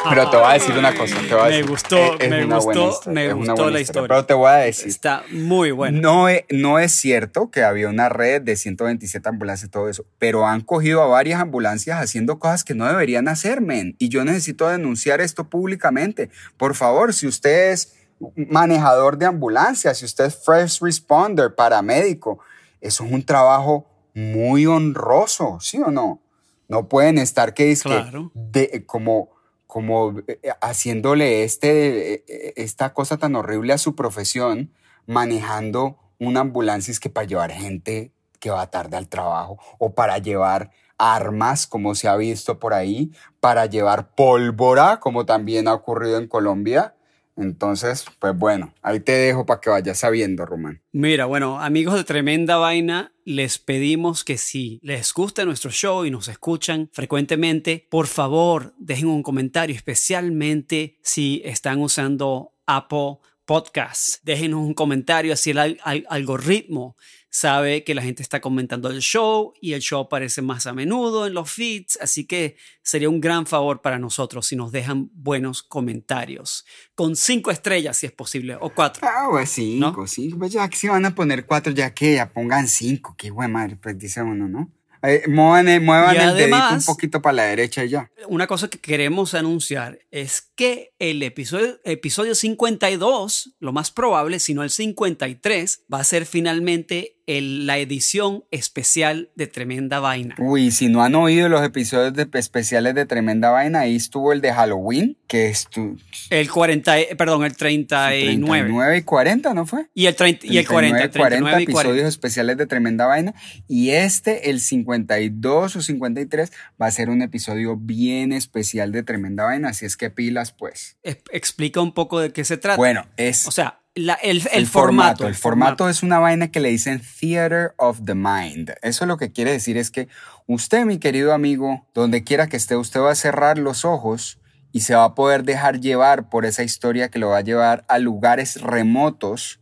Pero 0.08 0.30
te 0.30 0.36
voy 0.36 0.46
a 0.46 0.52
decir 0.54 0.76
una 0.76 0.94
cosa. 0.94 1.16
Te 1.28 1.34
voy 1.34 1.40
a 1.40 1.44
Me 1.44 1.50
decir, 1.50 1.66
gustó, 1.68 1.96
es- 1.96 2.20
es 2.20 2.30
me 2.30 2.44
gustó, 2.44 2.90
historia, 2.90 3.12
me 3.12 3.26
es 3.26 3.32
una 3.34 3.52
gustó 3.52 3.70
la 3.70 3.80
historia. 3.80 4.08
Pero 4.08 4.24
te 4.26 4.34
voy 4.34 4.48
a 4.50 4.54
decir. 4.56 4.88
Está 4.88 5.22
muy 5.30 5.70
bueno. 5.70 6.00
No 6.00 6.28
es, 6.28 6.44
no 6.50 6.78
es 6.78 6.92
cierto 6.92 7.50
que 7.50 7.62
había 7.62 7.88
una 7.88 8.08
red 8.08 8.42
de 8.42 8.56
127 8.56 9.28
ambulancias 9.28 9.68
y 9.68 9.70
todo 9.70 9.88
eso, 9.88 10.04
pero 10.18 10.46
han 10.46 10.60
cogido 10.62 11.02
a 11.02 11.06
varias 11.06 11.40
ambulancias 11.40 12.00
haciendo 12.00 12.38
cosas 12.38 12.64
que 12.64 12.74
no 12.74 12.86
deberían 12.86 13.28
hacer, 13.28 13.60
men. 13.60 13.94
Y 13.98 14.08
yo 14.08 14.24
necesito 14.24 14.68
denunciar 14.68 15.20
esto 15.20 15.44
públicamente. 15.44 16.30
Por 16.56 16.74
favor, 16.74 17.14
si 17.14 17.26
usted 17.26 17.70
es 17.72 17.94
manejador 18.36 19.18
de 19.18 19.26
ambulancia, 19.26 19.94
si 19.94 20.04
usted 20.04 20.26
es 20.26 20.36
first 20.44 20.82
responder, 20.82 21.54
paramédico, 21.54 22.38
eso 22.80 23.04
es 23.04 23.12
un 23.12 23.24
trabajo 23.24 23.86
muy 24.14 24.66
honroso, 24.66 25.58
¿sí 25.60 25.78
o 25.84 25.90
no? 25.90 26.20
No 26.68 26.88
pueden 26.88 27.18
estar 27.18 27.52
que 27.54 27.70
es 27.72 27.82
que 27.82 27.88
Claro. 27.90 28.30
de, 28.34 28.84
como, 28.86 29.30
como 29.72 30.18
eh, 30.26 30.38
haciéndole 30.60 31.44
este, 31.44 32.12
eh, 32.12 32.24
eh, 32.28 32.52
esta 32.56 32.92
cosa 32.92 33.16
tan 33.16 33.34
horrible 33.36 33.72
a 33.72 33.78
su 33.78 33.96
profesión, 33.96 34.70
manejando 35.06 35.96
una 36.18 36.40
ambulancia 36.40 36.92
es 36.92 37.00
que 37.00 37.08
para 37.08 37.26
llevar 37.26 37.52
gente 37.52 38.12
que 38.38 38.50
va 38.50 38.66
tarde 38.66 38.98
al 38.98 39.08
trabajo 39.08 39.58
o 39.78 39.94
para 39.94 40.18
llevar 40.18 40.72
armas, 40.98 41.66
como 41.66 41.94
se 41.94 42.06
ha 42.06 42.16
visto 42.16 42.58
por 42.58 42.74
ahí, 42.74 43.12
para 43.40 43.64
llevar 43.64 44.14
pólvora, 44.14 45.00
como 45.00 45.24
también 45.24 45.66
ha 45.68 45.72
ocurrido 45.72 46.18
en 46.18 46.28
Colombia. 46.28 46.94
Entonces, 47.36 48.04
pues 48.18 48.36
bueno, 48.36 48.74
ahí 48.82 49.00
te 49.00 49.12
dejo 49.12 49.46
para 49.46 49.60
que 49.60 49.70
vayas 49.70 49.98
sabiendo, 49.98 50.44
Román. 50.44 50.82
Mira, 50.92 51.24
bueno, 51.24 51.60
amigos 51.60 51.94
de 51.94 52.04
Tremenda 52.04 52.56
Vaina, 52.56 53.12
les 53.24 53.58
pedimos 53.58 54.22
que 54.24 54.36
si 54.38 54.78
les 54.82 55.12
gusta 55.14 55.44
nuestro 55.44 55.70
show 55.70 56.04
y 56.04 56.10
nos 56.10 56.28
escuchan 56.28 56.90
frecuentemente, 56.92 57.86
por 57.90 58.06
favor, 58.06 58.74
dejen 58.78 59.06
un 59.08 59.22
comentario, 59.22 59.74
especialmente 59.74 60.98
si 61.02 61.40
están 61.44 61.80
usando 61.80 62.52
Apple 62.66 63.18
Podcasts. 63.44 64.20
Déjenos 64.22 64.60
un 64.60 64.74
comentario, 64.74 65.32
así 65.32 65.50
el 65.50 65.58
al- 65.58 65.78
al- 65.84 66.06
algoritmo 66.08 66.96
sabe 67.32 67.82
que 67.82 67.94
la 67.94 68.02
gente 68.02 68.22
está 68.22 68.42
comentando 68.42 68.90
el 68.90 69.00
show 69.00 69.54
y 69.60 69.72
el 69.72 69.80
show 69.80 70.02
aparece 70.02 70.42
más 70.42 70.66
a 70.66 70.74
menudo 70.74 71.26
en 71.26 71.32
los 71.32 71.50
feeds, 71.50 71.98
así 72.00 72.26
que 72.26 72.56
sería 72.82 73.08
un 73.08 73.20
gran 73.22 73.46
favor 73.46 73.80
para 73.80 73.98
nosotros 73.98 74.46
si 74.46 74.54
nos 74.54 74.70
dejan 74.70 75.08
buenos 75.14 75.62
comentarios, 75.62 76.66
con 76.94 77.16
cinco 77.16 77.50
estrellas 77.50 77.96
si 77.96 78.06
es 78.06 78.12
posible, 78.12 78.56
o 78.60 78.70
cuatro. 78.70 79.08
Ah, 79.08 79.28
pues 79.30 79.48
cinco, 79.48 80.02
¿No? 80.02 80.06
cinco. 80.06 80.38
Pues 80.38 80.52
ya 80.52 80.68
que 80.68 80.76
si 80.76 80.88
van 80.88 81.06
a 81.06 81.14
poner 81.14 81.46
cuatro, 81.46 81.72
ya 81.72 81.94
que 81.94 82.14
ya 82.14 82.30
pongan 82.30 82.68
cinco. 82.68 83.14
Qué 83.16 83.30
buena 83.30 83.54
madre, 83.54 83.76
pues 83.76 83.98
dice 83.98 84.20
uno, 84.22 84.46
¿no? 84.46 84.70
Eh, 85.04 85.24
muevan 85.26 85.66
el, 85.68 85.80
muevan 85.80 86.16
el 86.16 86.36
dedito 86.36 86.74
un 86.74 86.84
poquito 86.84 87.20
para 87.20 87.32
la 87.32 87.42
derecha 87.44 87.84
y 87.84 87.88
ya. 87.88 88.10
Una 88.28 88.46
cosa 88.46 88.68
que 88.68 88.78
queremos 88.78 89.34
anunciar 89.34 89.98
es 90.12 90.40
que 90.54 90.94
el 91.00 91.22
episodio, 91.24 91.80
episodio 91.82 92.36
52, 92.36 93.56
lo 93.58 93.72
más 93.72 93.90
probable, 93.90 94.38
si 94.38 94.54
no 94.54 94.62
el 94.62 94.70
53, 94.70 95.86
va 95.92 95.98
a 95.98 96.04
ser 96.04 96.24
finalmente 96.24 97.16
el- 97.38 97.66
la 97.66 97.78
edición 97.78 98.44
especial 98.50 99.30
de 99.36 99.46
Tremenda 99.46 100.00
Vaina. 100.00 100.34
Uy, 100.38 100.70
si 100.70 100.88
no 100.88 101.02
han 101.02 101.14
oído 101.14 101.48
los 101.48 101.62
episodios 101.64 102.14
de- 102.14 102.28
especiales 102.38 102.94
de 102.94 103.06
Tremenda 103.06 103.50
Vaina, 103.50 103.80
ahí 103.80 103.96
estuvo 103.96 104.32
el 104.32 104.40
de 104.40 104.52
Halloween, 104.52 105.16
que 105.26 105.48
es 105.48 105.66
tu 105.68 105.96
El 106.30 106.50
40, 106.50 106.98
eh, 106.98 107.14
perdón, 107.16 107.44
el 107.44 107.56
39. 107.56 108.36
39 108.46 108.96
y 108.98 109.02
40, 109.02 109.54
¿no 109.54 109.66
fue? 109.66 109.86
Y 109.94 110.06
el, 110.06 110.14
30, 110.16 110.46
y 110.46 110.58
el 110.58 110.66
40, 110.66 110.98
39, 111.10 111.28
39 111.28 111.62
y 111.62 111.66
40. 111.66 111.88
episodios 111.90 112.08
especiales 112.08 112.56
de 112.56 112.66
Tremenda 112.66 113.06
Vaina. 113.06 113.34
Y 113.68 113.90
este, 113.90 114.50
el 114.50 114.60
52 114.60 115.76
o 115.76 115.82
53, 115.82 116.52
va 116.80 116.86
a 116.86 116.90
ser 116.90 117.10
un 117.10 117.22
episodio 117.22 117.76
bien 117.76 118.32
especial 118.32 118.92
de 118.92 119.02
Tremenda 119.02 119.44
Vaina. 119.44 119.68
Así 119.70 119.86
es 119.86 119.96
que 119.96 120.10
pilas, 120.10 120.52
pues. 120.52 120.96
Es- 121.02 121.18
Explica 121.32 121.80
un 121.80 121.92
poco 121.92 122.20
de 122.20 122.32
qué 122.32 122.44
se 122.44 122.56
trata. 122.56 122.76
Bueno, 122.76 123.06
es 123.16 123.46
o 123.46 123.50
sea, 123.50 123.80
la- 123.94 124.14
el, 124.14 124.38
el 124.38 124.48
el 124.52 124.66
formato. 124.66 125.26
El 125.26 125.34
formato 125.34 125.88
es 125.88 126.02
una 126.02 126.18
vaina 126.18 126.48
que 126.50 126.60
le 126.60 126.70
dicen 126.70 127.02
Theater 127.20 127.74
of 127.76 128.00
the 128.04 128.14
Mind. 128.14 128.72
Eso 128.82 129.06
lo 129.06 129.16
que 129.16 129.32
quiere 129.32 129.52
decir 129.52 129.76
es 129.76 129.90
que 129.90 130.08
usted, 130.46 130.84
mi 130.84 130.98
querido 130.98 131.32
amigo, 131.32 131.86
donde 131.94 132.24
quiera 132.24 132.46
que 132.48 132.56
esté, 132.56 132.76
usted 132.76 133.00
va 133.00 133.10
a 133.12 133.14
cerrar 133.16 133.58
los 133.58 133.84
ojos 133.84 134.38
y 134.72 134.80
se 134.80 134.94
va 134.94 135.04
a 135.04 135.14
poder 135.14 135.44
dejar 135.44 135.80
llevar 135.80 136.30
por 136.30 136.46
esa 136.46 136.62
historia 136.62 137.10
que 137.10 137.18
lo 137.18 137.28
va 137.28 137.38
a 137.38 137.42
llevar 137.42 137.84
a 137.88 137.98
lugares 137.98 138.60
remotos 138.62 139.60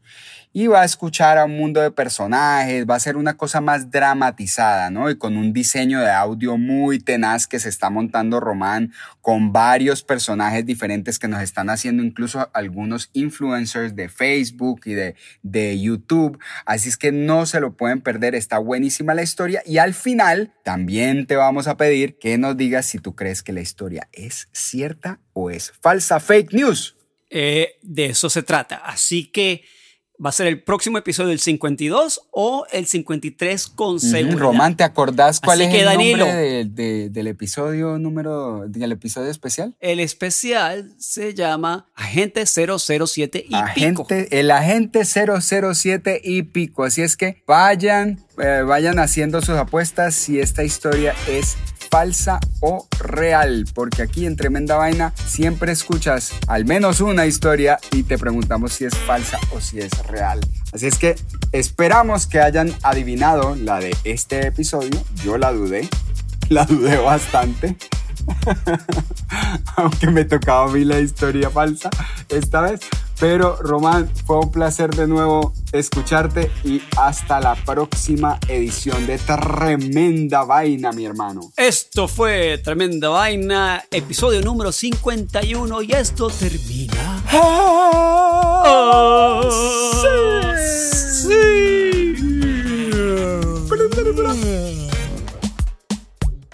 y 0.53 0.67
va 0.67 0.83
a 0.83 0.85
escuchar 0.85 1.39
a 1.39 1.45
un 1.45 1.57
mundo 1.57 1.81
de 1.81 1.93
personajes, 1.93 2.85
va 2.89 2.97
a 2.97 3.01
ser 3.01 3.17
una 3.17 3.37
cosa 3.37 3.61
más 3.61 3.91
dramatizada, 3.91 4.91
¿no? 4.91 5.09
Y 5.09 5.17
con 5.17 5.37
un 5.37 5.53
diseño 5.53 6.01
de 6.01 6.11
audio 6.11 6.57
muy 6.57 6.99
tenaz 6.99 7.47
que 7.47 7.61
se 7.61 7.69
está 7.69 7.89
montando 7.89 8.41
Román, 8.41 8.93
con 9.21 9.53
varios 9.53 10.03
personajes 10.03 10.67
diferentes 10.67 11.21
que 11.21 11.29
nos 11.29 11.41
están 11.41 11.71
haciendo 11.71 12.03
incluso 12.03 12.51
algunos 12.53 13.11
influencers 13.13 13.95
de 13.95 14.09
Facebook 14.09 14.81
y 14.87 14.95
de, 14.95 15.15
de 15.43 15.81
YouTube. 15.81 16.39
Así 16.67 16.89
es 16.89 16.97
que 16.97 17.13
no 17.13 17.47
se 17.47 17.61
lo 17.61 17.77
pueden 17.77 18.01
perder, 18.01 18.35
está 18.35 18.59
buenísima 18.59 19.15
la 19.15 19.23
historia. 19.23 19.63
Y 19.65 19.79
al 19.79 19.95
final 19.95 20.53
también 20.65 21.27
te 21.27 21.37
vamos 21.37 21.69
a 21.69 21.77
pedir 21.77 22.19
que 22.19 22.39
nos 22.39 22.57
digas 22.57 22.87
si 22.87 22.99
tú 22.99 23.15
crees 23.15 23.45
que 23.45 23.53
la 23.53 23.61
historia 23.61 24.09
es 24.13 24.49
cierta 24.51 25.21
o 25.33 25.51
es 25.51 25.73
falsa, 25.81 26.19
fake 26.19 26.53
news. 26.55 26.97
Eh, 27.31 27.77
de 27.83 28.07
eso 28.07 28.29
se 28.29 28.43
trata. 28.43 28.77
Así 28.77 29.27
que 29.27 29.63
va 30.25 30.29
a 30.31 30.33
ser 30.33 30.47
el 30.49 30.63
próximo 30.63 30.99
episodio 30.99 31.31
del 31.31 31.41
52 31.41 32.21
o 32.31 32.67
el 32.73 32.87
53 32.87 33.67
con 33.69 33.99
seguridad. 34.01 34.39
Román, 34.39 34.77
¿te 34.77 34.85
acordás 34.85 35.41
cuál 35.41 35.61
Así 35.63 35.71
es 35.71 35.75
el 35.81 35.85
Danilo. 35.87 36.27
nombre 36.27 36.37
de- 36.43 36.65
de- 36.67 37.09
del 37.11 37.27
episodio 37.27 37.99
número, 37.99 38.65
del 38.69 38.93
episodio 38.93 39.31
especial? 39.31 39.75
El 39.81 39.99
especial 40.01 40.93
se 40.99 41.35
llama 41.35 41.87
Agente 41.95 42.45
007 42.47 43.39
y 43.47 43.51
pico. 43.75 44.03
Agente, 44.07 44.41
el 44.41 44.51
agente 44.51 45.05
007 45.05 46.21
y 46.23 46.43
pico. 46.43 46.85
Así 46.85 47.03
es 47.03 47.17
que 47.17 47.43
vayan, 47.47 48.21
eh, 48.43 48.63
vayan 48.67 48.99
haciendo 48.99 49.41
sus 49.41 49.57
apuestas 49.57 50.15
si 50.15 50.39
esta 50.41 50.65
historia 50.65 51.15
es 51.29 51.57
falsa 51.91 52.39
o 52.61 52.87
real, 53.01 53.67
porque 53.75 54.03
aquí 54.03 54.25
en 54.25 54.37
Tremenda 54.37 54.77
Vaina 54.77 55.13
siempre 55.27 55.73
escuchas 55.73 56.33
al 56.47 56.65
menos 56.65 57.01
una 57.01 57.27
historia 57.27 57.79
y 57.91 58.05
te 58.05 58.17
preguntamos 58.17 58.73
si 58.73 58.85
es 58.85 58.97
falsa 58.97 59.39
o 59.53 59.61
si 59.61 59.81
es 59.81 59.91
real. 60.07 60.41
Así 60.73 60.87
es 60.87 60.97
que 60.97 61.17
esperamos 61.53 62.27
que 62.27 62.41
hayan 62.41 62.73
adivinado 62.83 63.57
la 63.57 63.81
de 63.81 63.97
este 64.05 64.47
episodio. 64.47 65.03
Yo 65.25 65.37
la 65.37 65.53
dudé, 65.53 65.89
la 66.49 66.65
dudé 66.65 66.97
bastante. 66.97 67.77
Aunque 69.77 70.07
me 70.09 70.25
tocaba 70.25 70.71
a 70.71 70.73
mí 70.73 70.85
la 70.85 71.01
historia 71.01 71.51
falsa 71.51 71.91
esta 72.29 72.61
vez. 72.61 72.81
Pero 73.21 73.57
Román, 73.57 74.11
fue 74.25 74.39
un 74.39 74.51
placer 74.51 74.95
de 74.97 75.07
nuevo 75.07 75.53
escucharte 75.73 76.51
y 76.65 76.81
hasta 76.97 77.39
la 77.39 77.55
próxima 77.55 78.41
edición 78.49 79.07
de 79.07 79.19
Tremenda 79.19 80.45
Vaina, 80.45 80.91
mi 80.93 81.05
hermano. 81.05 81.53
Esto 81.55 82.09
fue 82.09 82.57
Tremenda 82.65 83.11
Vaina, 83.11 83.85
episodio 83.91 84.41
número 84.41 84.73
51 84.73 85.83
y 85.83 85.93
esto 85.93 86.31
termina. 86.31 87.23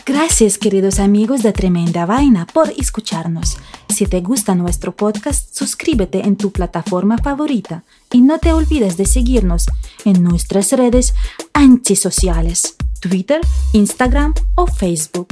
Gracias 0.05 0.59
queridos 0.59 0.99
amigos 0.99 1.45
de 1.45 1.53
Tremenda 1.53 2.07
Vaina 2.07 2.45
por 2.53 2.71
escucharnos. 2.77 3.57
Si 3.97 4.05
te 4.05 4.21
gusta 4.21 4.55
nuestro 4.55 4.95
podcast, 4.95 5.57
suscríbete 5.57 6.21
en 6.27 6.37
tu 6.37 6.53
plataforma 6.53 7.17
favorita 7.17 7.83
y 8.13 8.21
no 8.21 8.39
te 8.39 8.53
olvides 8.53 8.99
de 8.99 9.07
seguirnos 9.07 9.65
en 10.05 10.23
nuestras 10.23 10.71
redes 10.73 11.15
antisociales, 11.55 12.77
Twitter, 13.01 13.41
Instagram 13.73 14.35
o 14.55 14.67
Facebook. 14.67 15.29